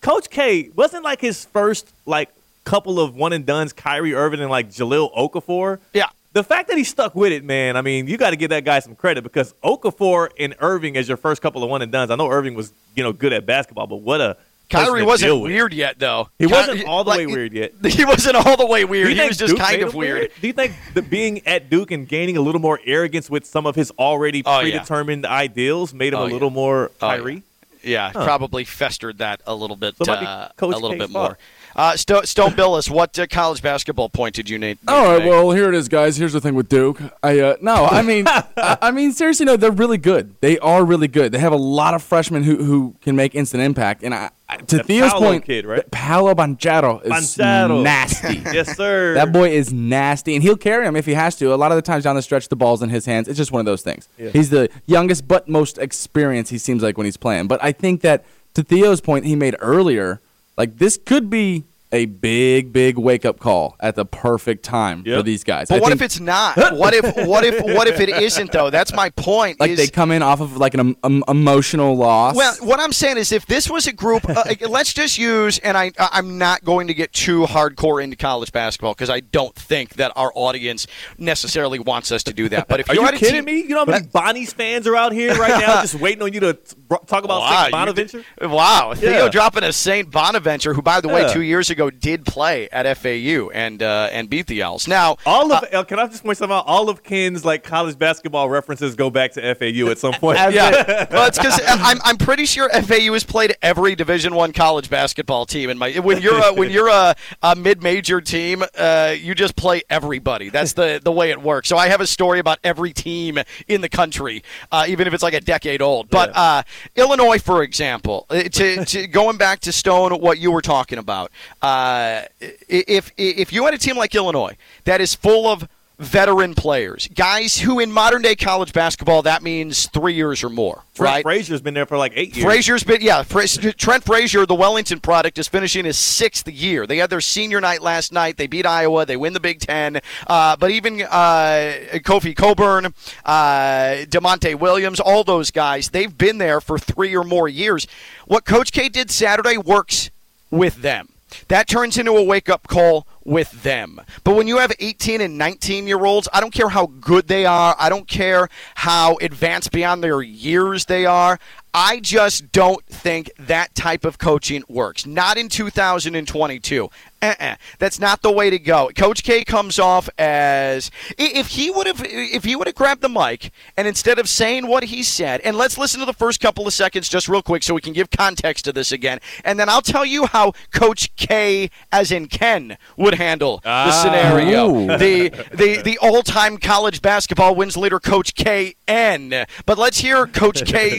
[0.00, 2.30] Coach K wasn't like his first like
[2.64, 5.78] couple of one and duns, Kyrie Irving and like Jahlil Okafor.
[5.92, 6.06] Yeah.
[6.32, 8.64] The fact that he stuck with it, man, I mean, you got to give that
[8.64, 12.10] guy some credit because Okafor and Irving as your first couple of one and duns.
[12.10, 14.38] I know Irving was, you know, good at basketball, but what a
[14.72, 16.28] Kyrie wasn't weird yet, though.
[16.38, 17.72] He Ky- wasn't all the like, way weird yet.
[17.92, 19.12] He wasn't all the way weird.
[19.12, 20.18] He was just Duke kind of weird.
[20.18, 20.32] weird.
[20.40, 23.66] Do you think the being at Duke and gaining a little more arrogance with some
[23.66, 25.32] of his already oh, predetermined yeah.
[25.32, 26.54] ideals made him oh, a little yeah.
[26.54, 27.42] more Kyrie?
[27.44, 28.24] Oh, yeah, yeah huh.
[28.24, 29.94] probably festered that a little bit.
[30.00, 31.38] Uh, a little bit more.
[31.74, 34.78] Uh, St- Stone Billis, what uh, college basketball point did you name?
[34.86, 36.16] All right, well here it is, guys.
[36.16, 37.00] Here's the thing with Duke.
[37.22, 40.34] I uh, no, I mean, I, I, mean seriously, no, they're really good.
[40.40, 41.32] They are really good.
[41.32, 44.02] They have a lot of freshmen who who can make instant impact.
[44.02, 44.30] And I,
[44.66, 45.90] to the Theo's Paolo point, kid, right?
[45.90, 47.82] Paolo Banchero is Banchero.
[47.82, 48.36] nasty.
[48.52, 49.14] yes, sir.
[49.14, 51.54] That boy is nasty, and he'll carry him if he has to.
[51.54, 53.28] A lot of the times down the stretch, the ball's in his hands.
[53.28, 54.08] It's just one of those things.
[54.18, 54.30] Yeah.
[54.30, 56.50] He's the youngest but most experienced.
[56.50, 57.48] He seems like when he's playing.
[57.48, 60.20] But I think that to Theo's point he made earlier,
[60.62, 65.18] like this could be a big, big wake up call at the perfect time yep.
[65.18, 65.68] for these guys.
[65.68, 66.56] But I what think, if it's not?
[66.76, 68.70] what if what if what if it isn't though?
[68.70, 69.60] That's my point.
[69.60, 72.34] Like is, they come in off of like an um, emotional loss.
[72.34, 75.76] Well, what I'm saying is, if this was a group, uh, let's just use, and
[75.76, 79.94] I I'm not going to get too hardcore into college basketball because I don't think
[79.94, 80.86] that our audience
[81.18, 82.68] necessarily wants us to do that.
[82.68, 83.60] But if are you, you kidding team, me?
[83.62, 86.40] You know how many Bonnie's fans are out here right now just waiting on you
[86.40, 86.58] to
[87.06, 87.72] talk about wow, St.
[87.72, 88.24] Bonaventure?
[88.40, 90.10] wow, Theo dropping a St.
[90.10, 94.28] Bonaventure, who by the way, two years ago did play at FAU and uh, and
[94.28, 94.88] beat the Owls.
[94.88, 96.66] Now, all of uh, can I just point something out?
[96.66, 100.38] All of Ken's like college basketball references go back to FAU at some point.
[100.38, 104.90] yeah, well, it's because I'm, I'm pretty sure FAU has played every Division One college
[104.90, 105.70] basketball team.
[105.70, 109.56] And my when you're a, when you're a, a mid major team, uh, you just
[109.56, 110.50] play everybody.
[110.50, 111.68] That's the the way it works.
[111.68, 115.22] So I have a story about every team in the country, uh, even if it's
[115.22, 116.10] like a decade old.
[116.10, 116.62] But yeah.
[116.96, 121.30] Illinois, for example, uh, to, to going back to Stone, what you were talking about.
[121.60, 125.68] Uh, if if you had a team like Illinois that is full of
[126.02, 130.82] veteran players, guys who in modern day college basketball that means three years or more.
[130.94, 131.22] Trent right?
[131.22, 132.44] Frazier's been there for like eight years.
[132.44, 133.22] Frazier's been yeah.
[133.22, 136.86] Trent Frazier, the Wellington product, is finishing his sixth year.
[136.86, 138.36] They had their senior night last night.
[138.36, 139.06] They beat Iowa.
[139.06, 140.00] They win the Big Ten.
[140.26, 142.86] Uh, but even uh, Kofi Cockburn,
[143.24, 147.86] uh, Da'Monte Williams, all those guys, they've been there for three or more years.
[148.26, 150.10] What Coach K did Saturday works
[150.50, 151.08] with them.
[151.48, 154.00] That turns into a wake up call with them.
[154.24, 157.46] But when you have 18 and 19 year olds, I don't care how good they
[157.46, 161.38] are, I don't care how advanced beyond their years they are.
[161.74, 165.06] I just don't think that type of coaching works.
[165.06, 166.90] Not in 2022.
[167.22, 167.54] Uh-uh.
[167.78, 168.90] That's not the way to go.
[168.96, 173.08] Coach K comes off as if he would have if he would have grabbed the
[173.08, 176.66] mic and instead of saying what he said, and let's listen to the first couple
[176.66, 179.68] of seconds just real quick so we can give context to this again, and then
[179.68, 184.02] I'll tell you how Coach K, as in Ken, would handle the ah.
[184.02, 184.98] scenario.
[184.98, 189.46] the the the all time college basketball wins leader, Coach K N.
[189.64, 190.98] But let's hear Coach K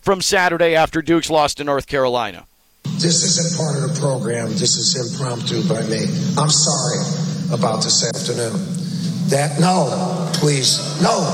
[0.00, 2.46] From Saturday after Duke's lost to North Carolina.
[2.84, 4.48] This isn't part of the program.
[4.50, 6.04] This is impromptu by me.
[6.38, 7.00] I'm sorry
[7.52, 8.52] about this afternoon.
[9.30, 11.24] That no, please, no,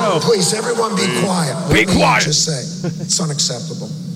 [0.00, 0.20] no.
[0.22, 1.72] please, everyone, be quiet.
[1.72, 2.22] Be quiet.
[2.22, 2.62] Just say
[3.02, 3.90] it's unacceptable.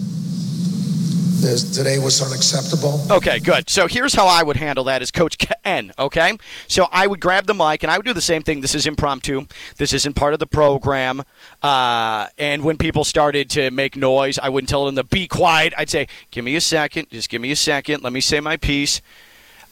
[1.41, 3.01] Today was unacceptable.
[3.11, 3.69] Okay, good.
[3.69, 6.37] So here's how I would handle that as Coach Ken, okay?
[6.67, 8.63] So I would grab the mic and I would do the same thing.
[8.63, 9.47] This is impromptu.
[9.77, 11.23] This isn't part of the program.
[11.63, 15.75] Uh, and when people started to make noise, I wouldn't tell them to be quiet.
[15.77, 17.11] I'd say, give me a second.
[17.11, 18.03] Just give me a second.
[18.03, 19.03] Let me say my piece.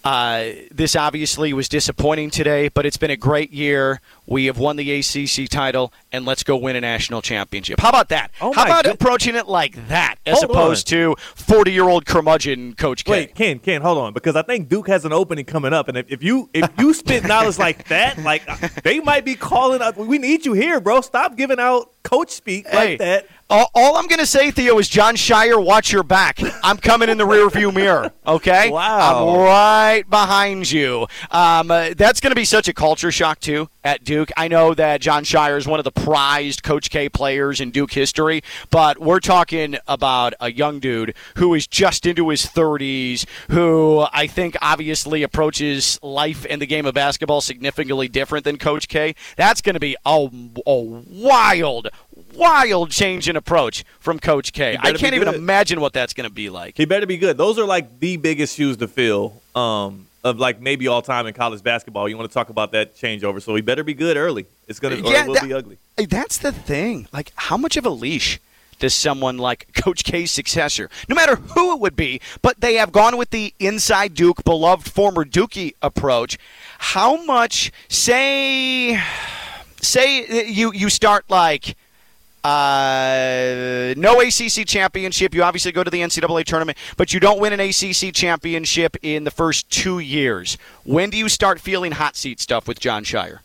[0.04, 4.02] Uh, this obviously was disappointing today, but it's been a great year.
[4.26, 7.80] We have won the ACC title, and let's go win a national championship.
[7.80, 8.30] How about that?
[8.40, 8.94] Oh How about God.
[8.94, 10.98] approaching it like that, as hold opposed on.
[10.98, 13.12] to forty-year-old curmudgeon Coach K?
[13.12, 15.96] Wait, Ken, Ken, hold on, because I think Duke has an opening coming up, and
[15.96, 18.44] if, if you if you spit knowledge like that, like
[18.82, 19.96] they might be calling out.
[19.96, 21.00] We need you here, bro.
[21.00, 23.26] Stop giving out coach speak hey, like that.
[23.50, 26.40] All, all I'm going to say, Theo, is Jon Scheyer, watch your back.
[26.62, 28.11] I'm coming in the rearview mirror.
[28.26, 28.70] Okay.
[28.70, 29.28] Wow.
[29.28, 31.07] I'm right behind you.
[31.30, 34.30] Um, uh, that's going to be such a culture shock too at Duke.
[34.37, 37.92] I know that Jon Scheyer is one of the prized Coach K players in Duke
[37.92, 44.07] history, but we're talking about a young dude who is just into his 30s, who
[44.12, 49.14] I think obviously approaches life and the game of basketball significantly different than Coach K.
[49.37, 50.28] That's going to be a,
[50.66, 51.88] a wild,
[52.37, 54.77] wild change in approach from Coach K.
[54.81, 56.77] I can't even imagine what that's going to be like.
[56.77, 57.37] He better be good.
[57.37, 61.35] Those are like the biggest shoes to fill um, of like maybe all time in
[61.35, 62.09] college basketball.
[62.09, 64.47] You want to talk about that changeover, so he better be good early.
[64.68, 65.79] It's gonna Yeah, it will that- be ugly.
[65.97, 67.07] That's the thing.
[67.12, 68.40] Like, how much of a leash
[68.81, 72.90] does someone like Coach K's successor, no matter who it would be, but they have
[72.90, 76.37] gone with the inside Duke, beloved former Dookie approach.
[76.79, 79.01] How much, say,
[79.81, 81.77] say you you start like.
[82.44, 85.35] Uh, no ACC championship.
[85.35, 89.24] You obviously go to the NCAA tournament, but you don't win an ACC championship in
[89.24, 90.59] the first two years.
[90.85, 93.38] When do you start feeling hot seat stuff with Jon Scheyer?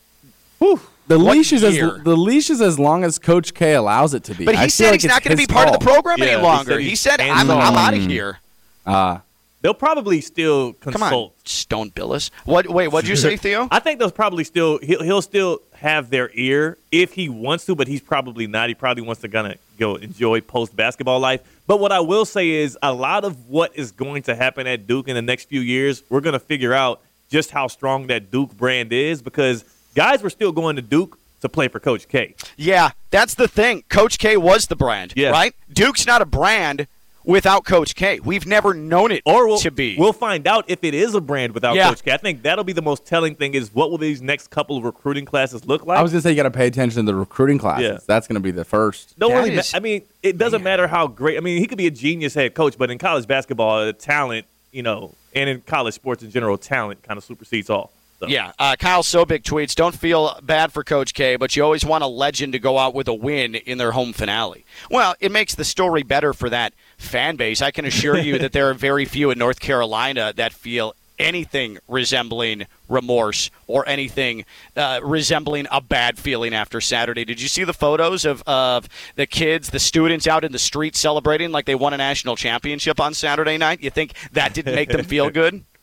[0.60, 4.24] The What leash is as the leash is as long as Coach K allows it
[4.26, 4.46] to be.
[4.46, 6.20] But he I said like he's not going to be his part of the program
[6.20, 6.72] Yeah, any he longer.
[6.74, 7.50] said He he's said, "I'm.
[7.50, 8.38] I'm out of here."
[8.86, 9.20] Uh,
[9.62, 11.32] They'll probably still Come consult.
[11.38, 12.32] on, Stone Billis.
[12.46, 12.68] What?
[12.70, 13.68] Wait, what'd you say, Theo?
[13.72, 17.76] I think they'll probably still he'll, he'll still have their ear if he wants to,
[17.76, 18.70] but he's probably not.
[18.70, 21.42] He probably wants to of go enjoy post basketball life.
[21.68, 24.88] But what I will say is a lot of what is going to happen at
[24.88, 28.32] Duke in the next few years, we're going to figure out just how strong that
[28.32, 32.36] Duke brand is because guys were still going to Duke to play for Coach K.
[32.58, 33.84] Yeah, that's the thing.
[33.90, 35.30] Coach K was the brand, Yeah.
[35.30, 35.54] right?
[35.72, 36.88] Duke's not a brand
[37.24, 38.20] without Coach K.
[38.20, 39.96] We've never known it Or we'll, to be.
[39.98, 41.90] we'll find out if it is a brand without Yeah.
[41.90, 42.12] Coach K.
[42.12, 44.84] I think that'll be the most telling thing is what will these next couple of
[44.84, 45.98] recruiting classes look like?
[46.00, 47.84] I was gonna say you got to pay attention to the recruiting classes.
[47.88, 47.98] Yeah.
[48.08, 49.18] That's gonna be the first.
[49.20, 49.56] Don't That really.
[49.56, 51.38] ma- I mean, it doesn't matter how great.
[51.38, 54.84] I mean, he could be a genius head coach, but in college basketball, talent, you
[54.84, 57.92] know, and in college sports in general, talent kind of supersedes all.
[58.20, 58.28] So.
[58.28, 62.04] Yeah, uh, Kyle Sobik tweets, "Don't feel bad for Coach K, but you always want
[62.04, 65.56] a legend to go out with a win in their home finale." Well, it makes
[65.56, 67.62] the story better for that fan base.
[67.62, 71.78] I can assure you that there are very few in North Carolina that feel anything
[71.88, 77.26] resembling remorse or anything uh, resembling a bad feeling after Saturday.
[77.26, 80.96] Did you see the photos of, of the kids, the students out in the street
[80.96, 83.84] celebrating like they won a national championship on Saturday night?
[83.84, 85.64] You think that didn't make them feel good?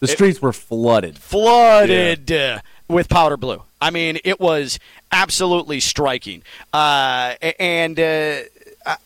[0.00, 1.16] The streets were flooded.
[1.16, 3.62] flooded uh, with powder blue.
[3.80, 4.78] I mean, it was
[5.10, 6.42] absolutely striking.
[6.74, 8.40] Uh, and uh,
[8.84, 8.96] uh,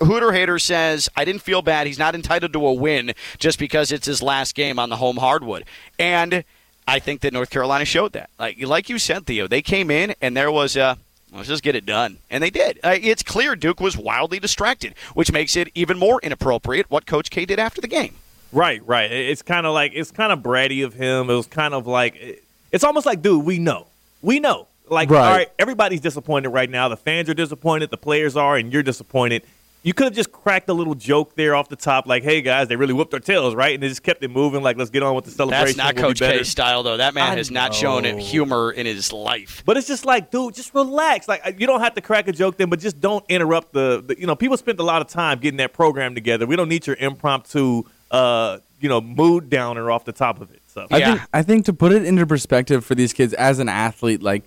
[0.00, 1.86] Hooter Hater says, I didn't feel bad.
[1.86, 5.18] He's not entitled to a win just because it's his last game on the home
[5.18, 5.64] hardwood.
[5.98, 6.44] And
[6.88, 8.30] I think that North Carolina showed that.
[8.38, 10.96] Like, like you said, Theo, they came in and there was a.
[11.32, 12.18] Let's just get it done.
[12.28, 12.80] And they did.
[12.82, 17.30] Uh, it's clear Duke was wildly distracted, which makes it even more inappropriate what Coach
[17.30, 18.14] K did after the game.
[18.50, 19.12] Right, right.
[19.12, 21.30] It's kind of like it's kind of bratty of him.
[21.30, 23.86] It was kind of like it's almost like, dude, we know,
[24.22, 24.66] we know.
[24.88, 25.24] Like, Right.
[25.24, 26.88] all right, everybody's disappointed right now.
[26.88, 29.42] The fans are disappointed, the players are, and you're disappointed.
[29.82, 32.68] You could have just cracked a little joke there off the top, like, "Hey guys,
[32.68, 34.62] they really whooped our tails, right?" And they just kept it moving.
[34.62, 35.78] Like, let's get on with the celebration.
[35.78, 36.38] That's not We'll Coach better.
[36.38, 36.98] K's style, though.
[36.98, 38.16] That man I has not shown know.
[38.18, 39.62] humor in his life.
[39.64, 41.28] But it's just like, dude, just relax.
[41.28, 44.04] Like you don't have to crack a joke then, but just don't interrupt the.
[44.06, 46.46] the you know, people spent a lot of time getting that program together.
[46.46, 50.60] We don't need your impromptu, uh, you know, mood downer off the top of it.
[50.66, 51.10] So I Yeah.
[51.16, 54.42] think I think to put it into perspective for these kids as an athlete, like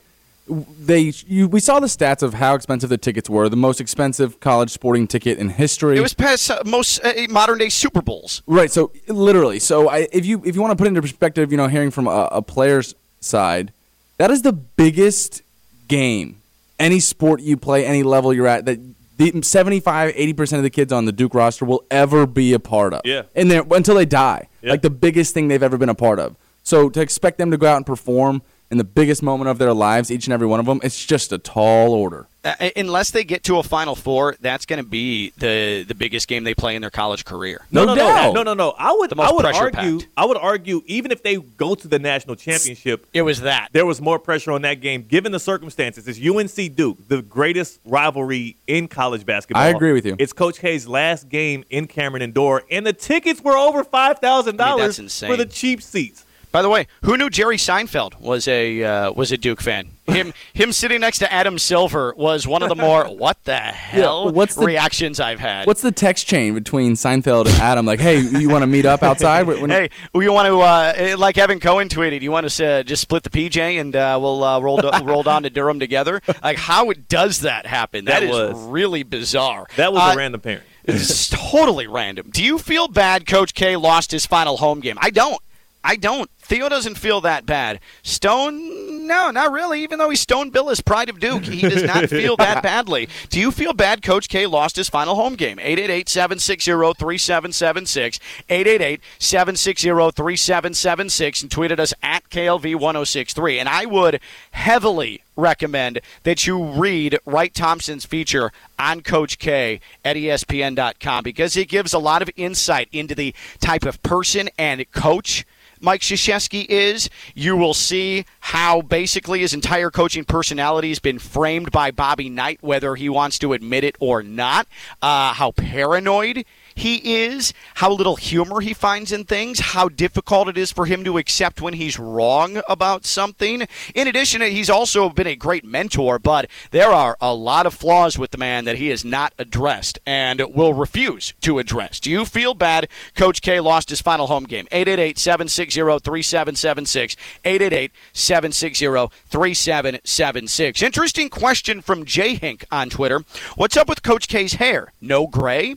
[0.47, 3.47] they you, we saw the stats of how expensive the tickets were.
[3.47, 5.97] The most expensive college sporting ticket in history.
[5.97, 8.41] It was past uh, most uh, modern day Super Bowls.
[8.45, 8.69] Right.
[8.69, 11.57] So literally, so I, if you if you want to put it into perspective, you
[11.57, 13.71] know, hearing from a, a player's side,
[14.17, 15.41] that is the biggest
[15.87, 16.41] game
[16.79, 18.79] any sport you play, any level you're at that.
[19.15, 22.95] The 75, 80% of the kids on the Duke roster will ever be a part
[22.95, 23.01] of.
[23.05, 23.21] Yeah.
[23.35, 24.49] And they're, until they die.
[24.63, 24.71] Yeah.
[24.71, 26.35] Like the biggest thing they've ever been a part of.
[26.63, 28.41] So to expect them to go out and perform
[28.73, 31.31] in the biggest moment of their lives, each and every one of them, it's just
[31.31, 32.27] a tall order.
[32.43, 36.27] Uh, unless they get to a Final Four, that's going to be the the biggest
[36.27, 37.61] game they play in their college career.
[37.71, 38.33] No, No no, doubt.
[38.33, 38.71] no, no, no.
[38.77, 40.07] I would, I would argue, packed.
[40.17, 43.69] I would argue, even if they go to the national championship, It was that.
[43.71, 46.05] there was more pressure on that game, given the circumstances.
[46.05, 49.63] It's UNC Duke, the greatest rivalry in college basketball.
[49.63, 50.17] I agree with you.
[50.19, 54.59] It's Coach K's last game in Cameron Indoor, and the tickets were over five thousand
[54.59, 55.29] I mean, dollars that's insane.
[55.31, 56.22] for the cheap seats.
[56.53, 59.89] By the way, who knew Jerry Seinfeld was a uh, was a Duke fan?
[60.05, 64.31] Him him sitting next to Adam Silver was one of the more what the hell
[64.31, 65.65] what's the- reactions I've had.
[65.65, 67.87] What's the text chain between Seinfeld and Adam?
[67.87, 69.47] Like, hey, you want to meet up outside?
[69.47, 72.21] Hey, you want to uh, like Evan Cohen tweeted?
[72.21, 75.23] You want to uh, just split the PJ and uh, we'll uh, roll do- roll
[75.23, 76.21] down to Durham together?
[76.43, 78.05] Like, how does that happen?
[78.05, 79.65] That that is was- really bizarre.
[79.77, 80.61] That was Uh, a random pairing.
[80.83, 82.29] It's totally random.
[82.29, 84.97] Do you feel bad Coach K lost his final home game?
[85.01, 85.41] I don't.
[85.83, 86.29] I don't.
[86.39, 87.79] Theo doesn't feel that bad.
[88.03, 89.81] Stone, no, not really.
[89.83, 93.09] Even though he's Stone Billis, pride of Duke, he does not feel that badly.
[93.29, 95.57] Do you feel bad Coach K lost his final home game?
[95.57, 98.19] 888-760-3776,
[98.49, 103.59] 888-760-3776, and tweeted us at KLV1063.
[103.59, 104.19] And I would
[104.51, 111.67] heavily recommend that you read Wright Thompson's feature on Coach K at ESPN.com because it
[111.67, 115.45] gives a lot of insight into the type of person and coach
[115.83, 117.09] Mike Krzyzewski is.
[117.35, 122.59] You will see how basically his entire coaching personality has been framed by Bobby Knight,
[122.61, 124.65] whether he wants to admit it or not.
[125.01, 126.45] Uh, how paranoid
[126.75, 131.03] he is, how little humor he finds in things, how difficult it is for him
[131.03, 133.67] to accept when he's wrong about something.
[133.95, 138.17] In addition, he's also been a great mentor, but there are a lot of flaws
[138.17, 141.99] with the man that he has not addressed and will refuse to address.
[141.99, 144.67] Do you feel bad Coach K lost his final home game?
[144.71, 147.15] 888 760 3776.
[147.45, 148.85] 888 760
[149.29, 150.81] 3776.
[150.81, 153.23] Interesting question from Jay Hink on Twitter.
[153.55, 154.93] What's up with Coach K's hair?
[155.01, 155.75] No gray?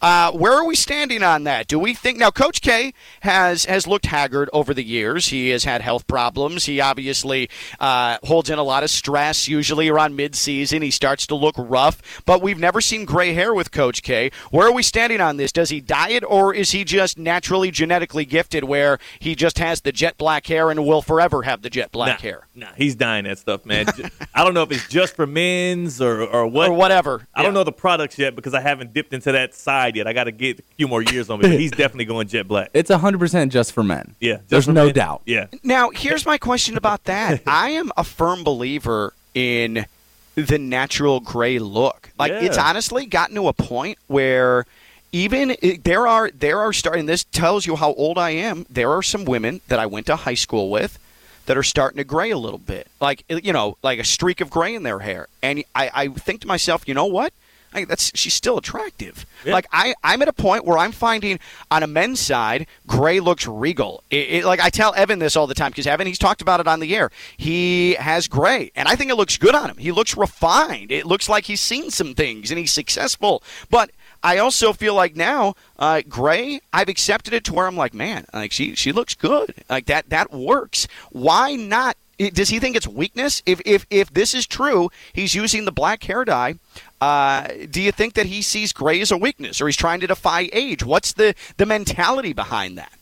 [0.00, 1.68] Uh, where are we standing on that?
[1.68, 2.30] Do we think now?
[2.30, 5.28] Coach K has has looked haggard over the years.
[5.28, 6.64] He has had health problems.
[6.64, 9.46] He obviously uh, holds in a lot of stress.
[9.46, 12.22] Usually around midseason, he starts to look rough.
[12.24, 14.30] But we've never seen gray hair with Coach K.
[14.50, 15.52] Where are we standing on this?
[15.52, 19.82] Does he dye it, or is he just naturally genetically gifted, where he just has
[19.82, 22.46] the jet black hair and will forever have the jet black nah, hair?
[22.54, 23.86] Nah, he's dying that stuff, man.
[24.34, 27.26] I don't know if it's just for men's or or what or whatever.
[27.34, 30.06] I don't know the products yet because I haven't dipped into that side yet.
[30.06, 31.48] I got to get a few more years on me.
[31.48, 32.70] But he's definitely going jet black.
[32.74, 34.14] It's 100% just for men.
[34.20, 34.94] Yeah, There's no men.
[34.94, 35.22] doubt.
[35.26, 35.46] Yeah.
[35.62, 37.42] Now, here's my question about that.
[37.46, 39.86] I am a firm believer in
[40.34, 42.10] the natural gray look.
[42.18, 42.40] Like Yeah.
[42.44, 44.64] it's honestly gotten to a point where
[45.12, 48.64] even there are there are starting this tells you how old I am.
[48.70, 50.98] There are some women that I went to high school with
[51.46, 52.86] that are starting to gray a little bit.
[53.00, 55.26] Like you know, like a streak of gray in their hair.
[55.42, 57.32] And I, I think to myself, you know what?
[57.72, 59.26] I, that's she's still attractive.
[59.44, 59.52] Yeah.
[59.52, 61.38] Like I, I'm at a point where I'm finding
[61.70, 64.02] on a men's side, gray looks regal.
[64.10, 66.60] It, it, like I tell Evan this all the time because Evan, he's talked about
[66.60, 67.10] it on the air.
[67.36, 69.76] He has gray, and I think it looks good on him.
[69.76, 70.90] He looks refined.
[70.90, 73.42] It looks like he's seen some things and he's successful.
[73.70, 73.90] But
[74.22, 78.26] I also feel like now, uh, gray, I've accepted it to where I'm like, man,
[78.32, 79.54] like she she looks good.
[79.68, 80.88] Like that that works.
[81.10, 81.96] Why not?
[82.20, 83.42] I- Does he think it's weakness?
[83.46, 86.54] If if if this is true, he's using the black hair dye.
[87.00, 90.06] Uh, do you think that he sees gray as a weakness, or he's trying to
[90.06, 90.84] defy age?
[90.84, 92.92] What's the the mentality behind that?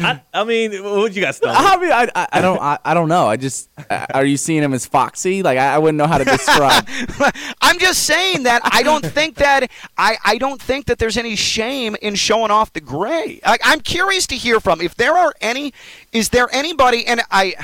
[0.00, 1.50] I, I mean, what you got, Stone?
[1.52, 3.26] I mean, I, I, I don't, I, I don't know.
[3.26, 5.42] I just, uh, are you seeing him as foxy?
[5.42, 6.86] Like, I, I wouldn't know how to describe.
[7.60, 9.68] I'm just saying that I don't think that
[9.98, 13.40] I, I don't think that there's any shame in showing off the gray.
[13.44, 15.74] I, I'm curious to hear from if there are any.
[16.12, 17.04] Is there anybody?
[17.04, 17.56] And I.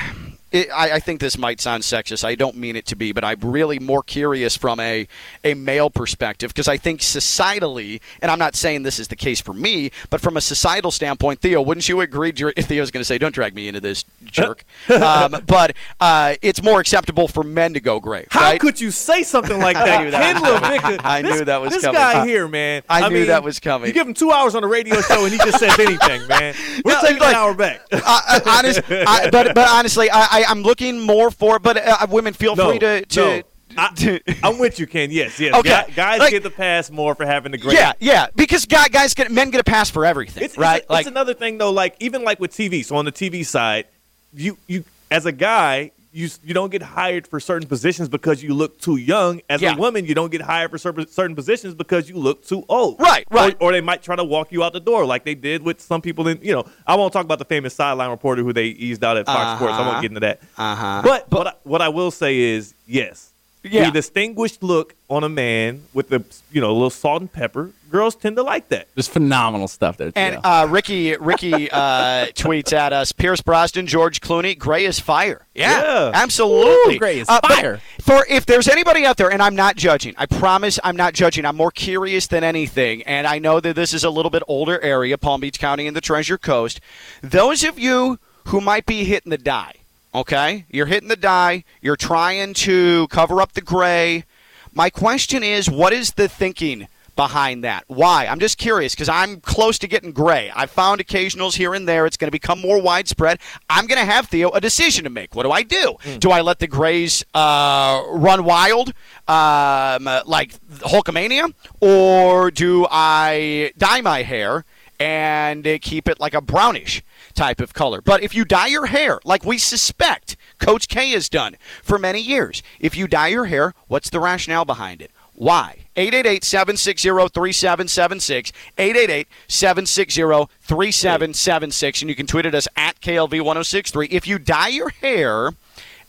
[0.51, 2.23] It, I, I think this might sound sexist.
[2.23, 5.07] I don't mean it to be, but I'm really more curious from a,
[5.43, 9.41] a male perspective because I think societally, and I'm not saying this is the case
[9.41, 12.31] for me, but from a societal standpoint, Theo, wouldn't you agree?
[12.31, 16.79] Theo's going to say, "Don't drag me into this, jerk." um, but uh, it's more
[16.79, 18.25] acceptable for men to go gray.
[18.29, 18.59] How right?
[18.61, 19.97] could you say something like that?
[20.03, 20.79] knew that Ken was coming.
[20.79, 21.99] LaVicka, I this, knew that was this coming.
[22.01, 22.83] guy I- here, man.
[22.89, 23.87] I knew mean, that was coming.
[23.87, 26.55] You give him two hours on a radio show and he just says anything, man.
[26.85, 27.81] We're No, taking like- an hour back.
[27.91, 31.59] uh, honest, I, but but honestly, I, I I'm looking more for.
[31.59, 33.05] But uh, women, feel No, free to.
[33.05, 33.41] to no.
[33.77, 35.11] I, I'm with you, Ken.
[35.11, 35.53] Yes, yes.
[35.55, 35.69] Okay.
[35.69, 37.75] Guy- Guys Like- get the pass more for having the great.
[37.75, 40.83] yeah, yeah, because guy, guys get men get a pass for everything, It's, right?
[40.89, 41.71] It's, it's another thing though.
[41.71, 42.83] Like even like with TV.
[42.83, 43.85] So on the TV side,
[44.33, 45.91] you you as a guy.
[46.17, 49.39] You, you don't get hired for certain positions because you look too young.
[49.49, 49.75] As Yeah.
[49.75, 52.99] a woman, you don't get hired for certain certain positions because you look too old.
[52.99, 53.55] Right, right.
[53.59, 55.79] Or, or they might try to walk you out the door like they did with
[55.79, 56.39] some people in.
[56.41, 59.27] You know, I won't talk about the famous sideline reporter who they eased out at
[59.27, 59.73] Fox Sports.
[59.73, 59.89] I Uh-huh.
[59.91, 60.41] won't get into that.
[60.57, 61.01] Uh-huh.
[61.03, 63.31] But, what I, what I will say is yes.
[63.71, 63.85] Yeah.
[63.85, 67.71] The distinguished look on a man with the you know a little salt and pepper.
[67.89, 68.93] Girls tend to like that.
[68.97, 70.11] Just phenomenal stuff there.
[70.15, 75.45] And uh, Ricky Ricky uh, tweets at us: Pierce Brosnan, George Clooney, gray as fire.
[75.55, 76.11] Yeah, Yeah.
[76.13, 76.95] absolutely.
[76.95, 77.81] Ooh, gray as Uh, but fire.
[78.01, 81.45] For if there's anybody out there, and I'm not judging, I promise I'm not judging.
[81.45, 84.79] I'm more curious than anything, and I know that this is a little bit older
[84.81, 86.81] area, Palm Beach County and the Treasure Coast.
[87.21, 89.73] Those of you who might be hitting the die.
[90.17, 90.65] Okay?
[90.67, 94.25] You're hitting the die, you're trying to cover up the gray.
[94.73, 97.83] My question is what is the thinking behind that?
[97.85, 98.25] Why?
[98.25, 100.51] I'm just curious because I'm close to getting gray.
[100.55, 102.07] I've found occasionals here and there.
[102.07, 103.37] It's going to become more widespread.
[103.69, 105.35] I'm going to have, Theo, a decision to make.
[105.35, 105.97] What do I do?
[106.17, 108.93] Do I let the grays uh, run wild
[109.27, 111.53] um, like Hulkamania?
[111.79, 114.65] Or do I dye my hair
[114.99, 117.03] and keep it like a brownish?
[117.37, 118.01] type of color.
[118.01, 122.19] But if you dye your hair, like we suspect Coach K has done for many
[122.19, 125.11] years, if you dye your hair, what's the rationale behind it?
[125.35, 125.85] Why?
[125.95, 128.51] 888 760 3776.
[128.77, 130.21] 888 760
[130.61, 132.01] 3776.
[132.01, 134.07] And you can tweet at us at KLV 1063.
[134.07, 135.51] If you dye your hair,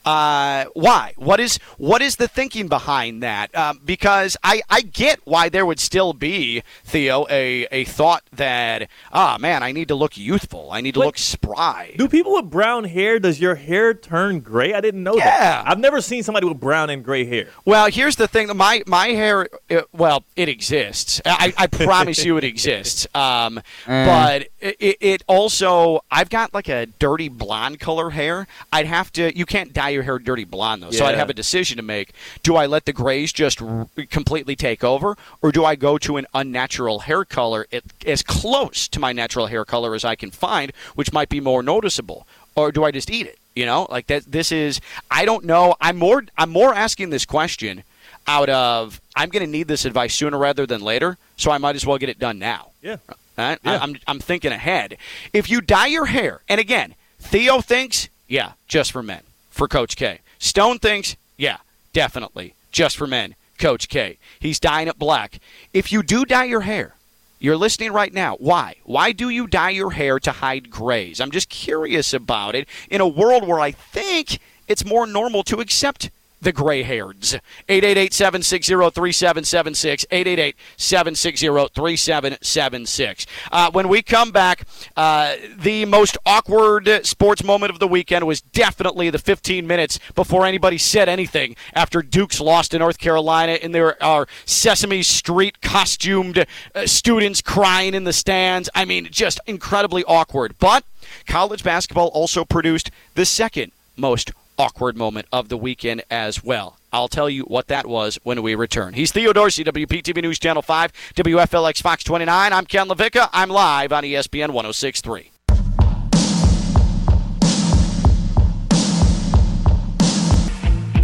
[0.04, 1.12] uh, why?
[1.16, 3.54] What is what is the thinking behind that?
[3.56, 8.88] Um, because I, I get why there would still be Theo a, a thought that
[9.12, 11.94] ah man I need to look youthful I need to But- look spry.
[11.96, 14.72] Do people with brown hair, does your hair turn gray?
[14.74, 15.24] I didn't know Yeah.
[15.64, 15.68] that.
[15.68, 17.48] I've never seen somebody with brown and gray hair.
[17.64, 18.48] Well, here's the thing.
[18.56, 21.20] My my hair, uh, well, it exists.
[21.26, 23.06] I, I promise you, it exists.
[23.18, 28.46] Um, but it, it also, I've got like a dirty blonde color hair.
[28.72, 29.36] I'd have to.
[29.36, 30.90] You can't dye your hair dirty blonde though.
[30.90, 32.12] So I'd have a decision to make.
[32.42, 36.16] Do I let the grays just r- completely take over, or do I go to
[36.16, 40.30] an unnatural hair color it, as close to my natural hair color as I can
[40.30, 43.38] find, which might be more noticeable, or do I just eat it?
[43.54, 44.24] You know, like that.
[44.30, 44.80] This is.
[45.10, 45.74] I don't know.
[45.80, 46.24] I'm more.
[46.36, 47.82] I'm more asking this question
[48.28, 51.74] out of I'm going to need this advice sooner rather than later, so I might
[51.74, 52.70] as well get it done now.
[52.82, 52.98] Yeah.
[53.36, 53.58] Right?
[53.64, 53.72] Yeah.
[53.72, 54.96] I, I'm I'm thinking ahead.
[55.32, 59.22] If you dye your hair, and again, Theo thinks, yeah, just for men,
[59.58, 60.20] for Coach K.
[60.38, 61.56] Stone thinks, yeah,
[61.92, 64.16] definitely, just for men, Coach K.
[64.38, 65.40] He's dyeing it black.
[65.72, 66.94] If you do dye your hair,
[67.40, 68.36] you're listening right now.
[68.36, 68.76] Why?
[68.84, 71.20] Why do you dye your hair to hide grays?
[71.20, 74.38] I'm just curious about it in a world where I think
[74.68, 76.10] it's more normal to accept
[76.40, 77.34] the gray hairs.
[77.68, 80.06] 888 760 3776.
[80.10, 83.26] 888 760 3776.
[83.50, 84.66] Uh, When we come back,
[84.96, 90.46] uh, the most awkward sports moment of the weekend was definitely the 15 minutes before
[90.46, 96.46] anybody said anything after Duke's lost to North Carolina, and there are Sesame Street costumed
[96.74, 98.68] uh, students crying in the stands.
[98.74, 100.54] I mean, just incredibly awkward.
[100.58, 100.84] But
[101.26, 106.78] college basketball also produced the second most awkward moment of the weekend as well.
[106.92, 108.94] I'll tell you what that was when we return.
[108.94, 112.52] He's Theo Dorsey, WPTV News Channel 5, WFLX Fox 29.
[112.52, 113.28] I'm Ken LaVicka.
[113.32, 115.30] I'm live on ESPN 1063.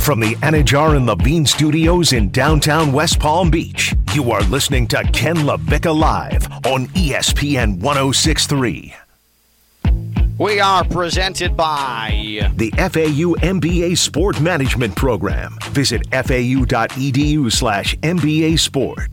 [0.05, 5.03] From the Anidjar and Levine Studios in downtown West Palm Beach, you are listening to
[5.15, 8.95] Ken LaVicka Live on ESPN 1063.
[10.39, 15.57] We are presented by The FAU MBA Sport Management Program.
[15.71, 19.09] Visit fau.edu slash MBA Sport.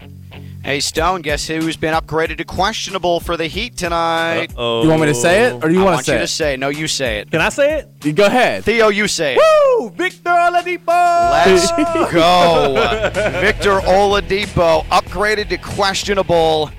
[0.64, 1.22] Hey Stone.
[1.22, 4.54] Guess who's been upgraded to questionable for the Heat tonight?
[4.58, 4.84] Oh.
[4.84, 6.18] You want me to say it, or do you I want want to say you
[6.20, 6.28] to it?
[6.28, 6.58] say.
[6.58, 7.32] No, you say it.
[7.32, 7.88] Can I say it?
[8.04, 8.64] You Go ahead.
[8.64, 9.42] Theo, you say it.
[9.80, 9.90] Woo!
[9.92, 11.32] Victor Oladipo!
[11.32, 11.72] Let's
[12.14, 13.42] go.
[13.42, 16.70] Victor Oladipo upgraded to questionable.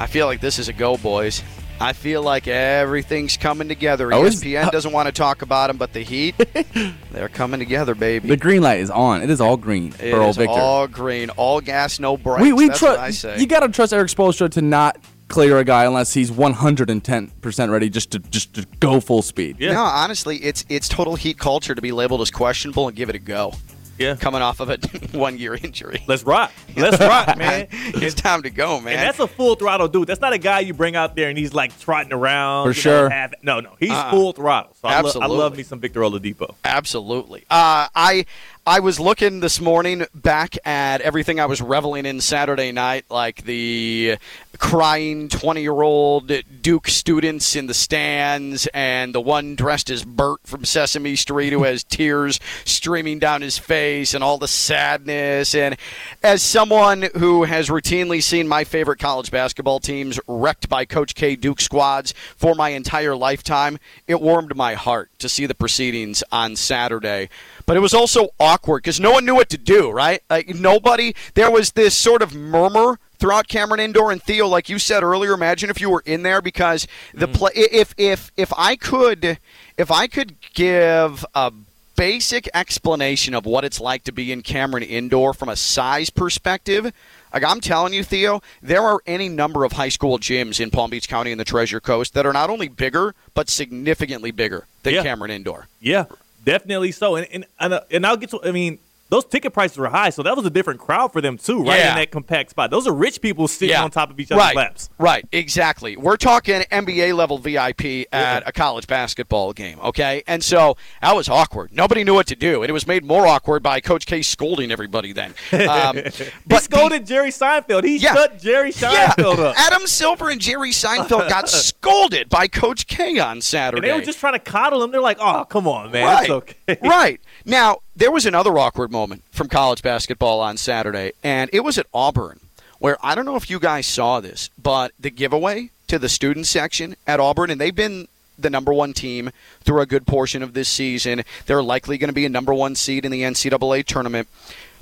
[0.00, 1.42] I feel like this is a go, boys.
[1.80, 4.12] I feel like everything's coming together.
[4.12, 6.34] Oh, is- ESPN uh, doesn't want to talk about him, but the Heat,
[7.12, 8.28] they're coming together, baby.
[8.28, 9.22] The green light is on.
[9.22, 10.52] It is all green It for old Victor.
[10.52, 12.42] all green, all gas, no brakes.
[12.42, 13.20] we we That's what I trust.
[13.20, 13.38] say.
[13.38, 14.98] You got to trust Erik Spoelstra to not
[15.28, 19.56] clear a guy unless he's 110 percent ready just to just to go full speed.
[19.60, 19.74] Yeah.
[19.74, 23.14] No, honestly, it's it's total Heat culture to be labeled as questionable and give it
[23.14, 23.52] a go.
[23.98, 24.16] Yeah.
[24.16, 24.76] Coming off of a
[25.18, 26.52] one-year injury, Let's rock.
[26.76, 27.66] Let's rock, man.
[27.70, 28.94] it's time to go, man.
[28.94, 30.06] And that's a full throttle dude.
[30.08, 32.64] That's not a guy you bring out there and he's like trotting around.
[32.64, 33.10] For you know, sure.
[33.10, 33.74] half- no, no.
[33.80, 34.10] He's Uh-uh.
[34.10, 34.74] full throttle.
[34.80, 36.54] So I, lo- I love me some Victor Oladipo.
[36.64, 37.40] Absolutely.
[37.50, 38.24] Uh, I
[38.66, 43.44] I was looking this morning back at everything I was reveling in Saturday night, like
[43.44, 44.16] the
[44.58, 50.40] crying 20 year old Duke students in the stands, and the one dressed as Bert
[50.44, 55.54] from Sesame Street who has tears streaming down his face, and all the sadness.
[55.54, 55.76] And
[56.22, 61.36] as someone who has routinely seen my favorite college basketball teams wrecked by Coach K
[61.36, 66.56] Duke squads for my entire lifetime, it warmed my heart to see the proceedings on
[66.56, 67.28] Saturday.
[67.68, 70.22] But it was also awkward because no one knew what to do, right?
[70.30, 74.78] Like nobody, there was this sort of murmur throughout Cameron Indoor and Theo, like you
[74.78, 75.34] said earlier.
[75.34, 77.34] Imagine if you were in there because the mm-hmm.
[77.34, 77.52] play.
[77.54, 79.38] If if if I could,
[79.76, 81.52] if I could give a
[81.94, 86.90] basic explanation of what it's like to be in Cameron Indoor from a size perspective,
[87.34, 90.88] Like I'm telling you, Theo, there are any number of high school gyms in Palm
[90.88, 94.94] Beach County and the Treasure Coast that are not only bigger but significantly bigger than
[94.94, 95.02] Yeah.
[95.02, 95.66] Cameron Indoor.
[95.82, 96.06] Yeah,
[96.48, 97.16] definitely so.
[97.16, 98.40] And and and, uh, and I'll get to.
[98.42, 98.78] I mean,
[99.10, 101.78] those ticket prices were high, so that was a different crowd for them too, right?
[101.78, 101.90] Yeah.
[101.90, 104.56] In that compact spot, those are rich people sitting on top of each other's right,
[104.56, 104.90] laps.
[104.98, 105.96] Right, exactly.
[105.96, 110.22] We're talking NBA level VIP at a college basketball game, okay?
[110.26, 111.72] And so that was awkward.
[111.72, 114.70] Nobody knew what to do, and it was made more awkward by Coach K scolding
[114.70, 115.34] everybody then.
[115.52, 117.84] Um, He but scolded Jerry Seinfeld.
[117.84, 118.14] He Yeah.
[118.14, 119.56] shut Jerry yeah, Seinfeld up.
[119.58, 121.48] Adam Silver and Jerry Seinfeld got
[121.78, 123.88] scolded by Coach K on And Saturday.
[123.88, 124.90] they were just trying to coddle him.
[124.90, 126.22] They're like, "Oh, come on, man, right.
[126.22, 127.20] it's okay." right.
[127.44, 131.86] Now, there was another awkward moment from college basketball on Saturday, and it was at
[131.92, 132.38] Auburn,
[132.78, 136.46] where I don't know if you guys saw this, but the giveaway to the student
[136.46, 138.06] section at Auburn, and they've been
[138.38, 139.30] the number one team
[139.62, 141.24] through a good portion of this season.
[141.46, 144.28] They're likely going to be a number one seed in the NCAA tournament.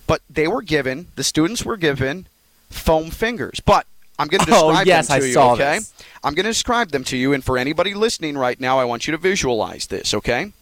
[0.06, 2.26] But they were given, the students were given
[2.68, 3.60] foam fingers.
[3.60, 3.86] But
[4.18, 5.78] I'm going to Oh, describe yes, them to I you, saw okay?
[5.78, 5.94] this.
[6.22, 9.06] I'm going to describe them to you, and for anybody listening right now, I want
[9.06, 10.52] you to visualize this, okay?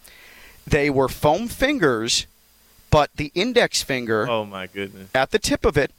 [0.66, 2.26] They were foam fingers,
[2.94, 5.08] but the index finger Oh my goodness.
[5.12, 5.90] at the tip of it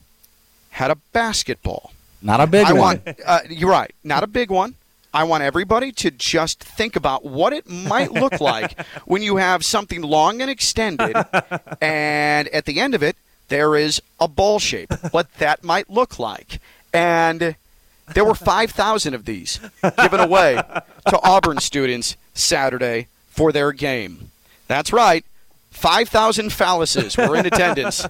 [0.69, 1.91] had a basketball.
[2.21, 3.01] Not a big I one.
[3.05, 4.75] want, uh, you're right, not a big one.
[5.13, 9.65] I want everybody to just think about what it might look like when you have
[9.65, 11.15] something long and extended,
[11.81, 13.17] and at the end of it,
[13.49, 14.93] there is a ball shape.
[15.11, 16.61] What that might look like.
[16.93, 17.55] And
[18.13, 19.59] there were 5,000 of these
[19.97, 20.61] given away
[21.09, 24.31] to Auburn students Saturday for their game.
[24.67, 25.25] That's right.
[25.75, 28.05] 5,000 phalluses were in attendance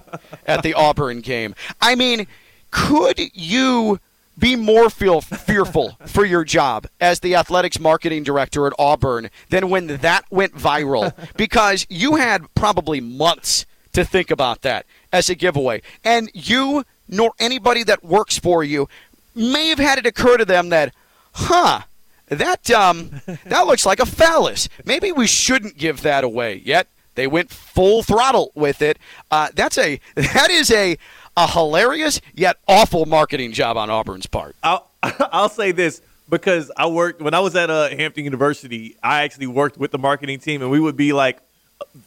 [0.46, 1.54] at the Auburn game.
[1.80, 2.26] I mean,
[2.70, 4.00] could you
[4.38, 9.70] be more feel, fearful for your job as the athletics marketing director at Auburn than
[9.70, 11.14] when that went viral?
[11.36, 15.82] Because you had probably months to think about that as a giveaway.
[16.04, 18.88] And you, nor anybody that works for you,
[19.34, 20.94] may have had it occur to them that,
[21.32, 21.82] huh,
[22.28, 24.68] that um, that looks like a phallus.
[24.84, 26.60] Maybe we shouldn't give that away.
[26.64, 28.98] Yet they went full throttle with it.
[29.30, 30.96] Uh, that's a that is a
[31.36, 34.54] a hilarious yet awful marketing job on Auburn's part.
[34.62, 36.00] I'll I'll say this
[36.30, 38.96] because I worked when I was at uh, Hampton University.
[39.02, 41.40] I actually worked with the marketing team, and we would be like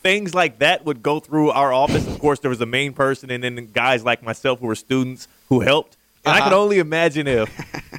[0.01, 2.07] things like that would go through our office.
[2.07, 5.27] Of course, there was a main person, and then guys like myself who were students
[5.49, 5.95] who helped.
[6.25, 6.49] And I Uh-huh.
[6.49, 7.49] could only imagine if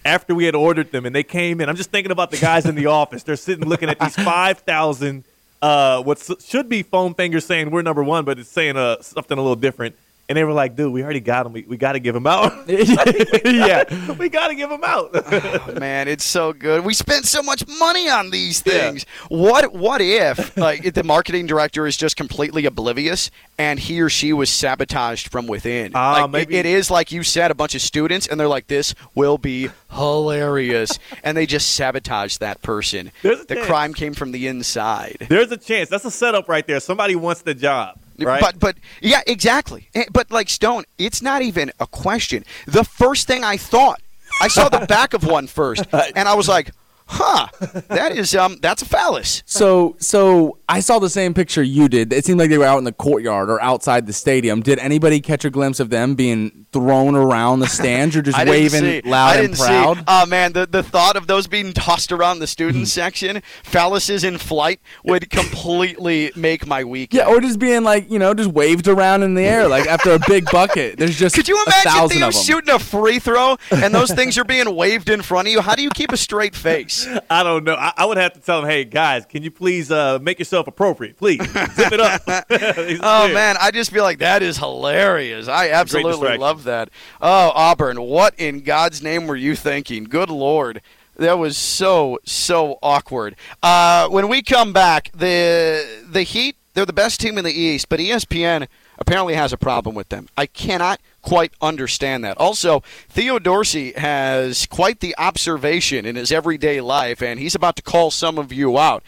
[0.05, 2.67] after we had ordered them and they came in, I'm just thinking about the guys
[2.67, 3.23] in the office.
[3.23, 5.25] They're sitting looking at these five thousand
[5.63, 9.37] uh, what should be foam fingers saying we're number one, but it's saying uh, something
[9.37, 9.97] a little different.
[10.31, 11.53] And they were like, "Dude, we already got them.
[11.53, 12.53] We, we got to give them out.
[12.69, 14.13] yeah.
[14.15, 15.11] we got to give them out."
[15.61, 16.85] Oh, man, it's so good.
[16.85, 19.05] We spent so much money on these things.
[19.29, 24.09] What what if like if the marketing director is just completely oblivious and he or
[24.09, 25.93] she was sabotaged from within?
[25.95, 28.69] Ah, Like, it- it is like you said, a bunch of students, and they're like,
[28.69, 33.11] "This will be hilarious," and they just sabotage that person.
[33.23, 33.67] There's a The chance.
[33.67, 35.27] crime came from the inside.
[35.29, 35.89] There's a chance.
[35.89, 36.81] That's a setup right there.
[36.81, 38.41] Somebody wants the job, right?
[38.41, 39.89] But but yeah, exactly.
[39.95, 42.45] Eh, But like Stone, it's not even a question.
[42.67, 44.01] The first thing I thought,
[44.41, 46.71] I saw the back of one first, and I was like,
[47.11, 47.49] "Huh,
[47.89, 52.13] that is um, that's a phallus." So, so I saw the same picture you did.
[52.13, 54.63] It seemed like they were out in the courtyard or outside the stadium.
[54.63, 59.03] Did anybody catch a glimpse of them being thrown around the stands or just waving
[59.05, 59.97] loud I and proud?
[59.99, 60.05] See.
[60.07, 62.85] Oh man, the the thought of those being tossed around the student Hmm.
[62.85, 67.13] section, phalluses in flight, would completely make my week.
[67.13, 70.13] Yeah, or just being like, you know, just waved around in the air like after
[70.13, 70.99] a big bucket.
[70.99, 72.31] There's just Could you a imagine them.
[72.33, 75.61] shooting a free throw and those things are being waved in front of you?
[75.61, 77.00] How do you keep a straight face?
[77.31, 77.75] I don't know.
[77.75, 80.67] I, I would have to tell them, "Hey guys, can you please uh, make yourself
[80.67, 81.17] appropriate?
[81.17, 82.23] Please zip it up."
[83.03, 83.35] Oh clear.
[83.35, 85.49] man, I just feel like that is hilarious.
[85.49, 86.91] I absolutely love that.
[87.21, 90.05] Oh, Auburn, what in God's name were you thinking?
[90.05, 90.83] Good lord.
[91.17, 93.37] That was so so awkward.
[93.63, 97.89] Uh, when we come back, the the Heat they're the best team in the East,
[97.89, 98.67] but ESPN
[99.01, 100.29] apparently has a problem with them.
[100.37, 102.37] I cannot quite understand that.
[102.37, 107.83] Also, Theo Dorsey has quite the observation in his everyday life, and he's about to
[107.83, 109.03] call some of you out.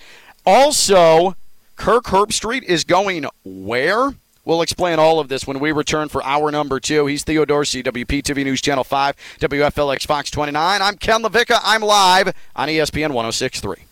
[0.45, 1.37] Also,
[1.77, 4.15] Kirk Herbstreit is going where?
[4.45, 7.07] We'll explain all of this when we return for hour number two.
[7.07, 10.83] He's Theo Dorsey, WPTV News Channel 5, WFLX Fox 29.
[10.83, 11.61] I'm Ken LaVicka.
[11.63, 13.85] I'm live on ESPN 1063.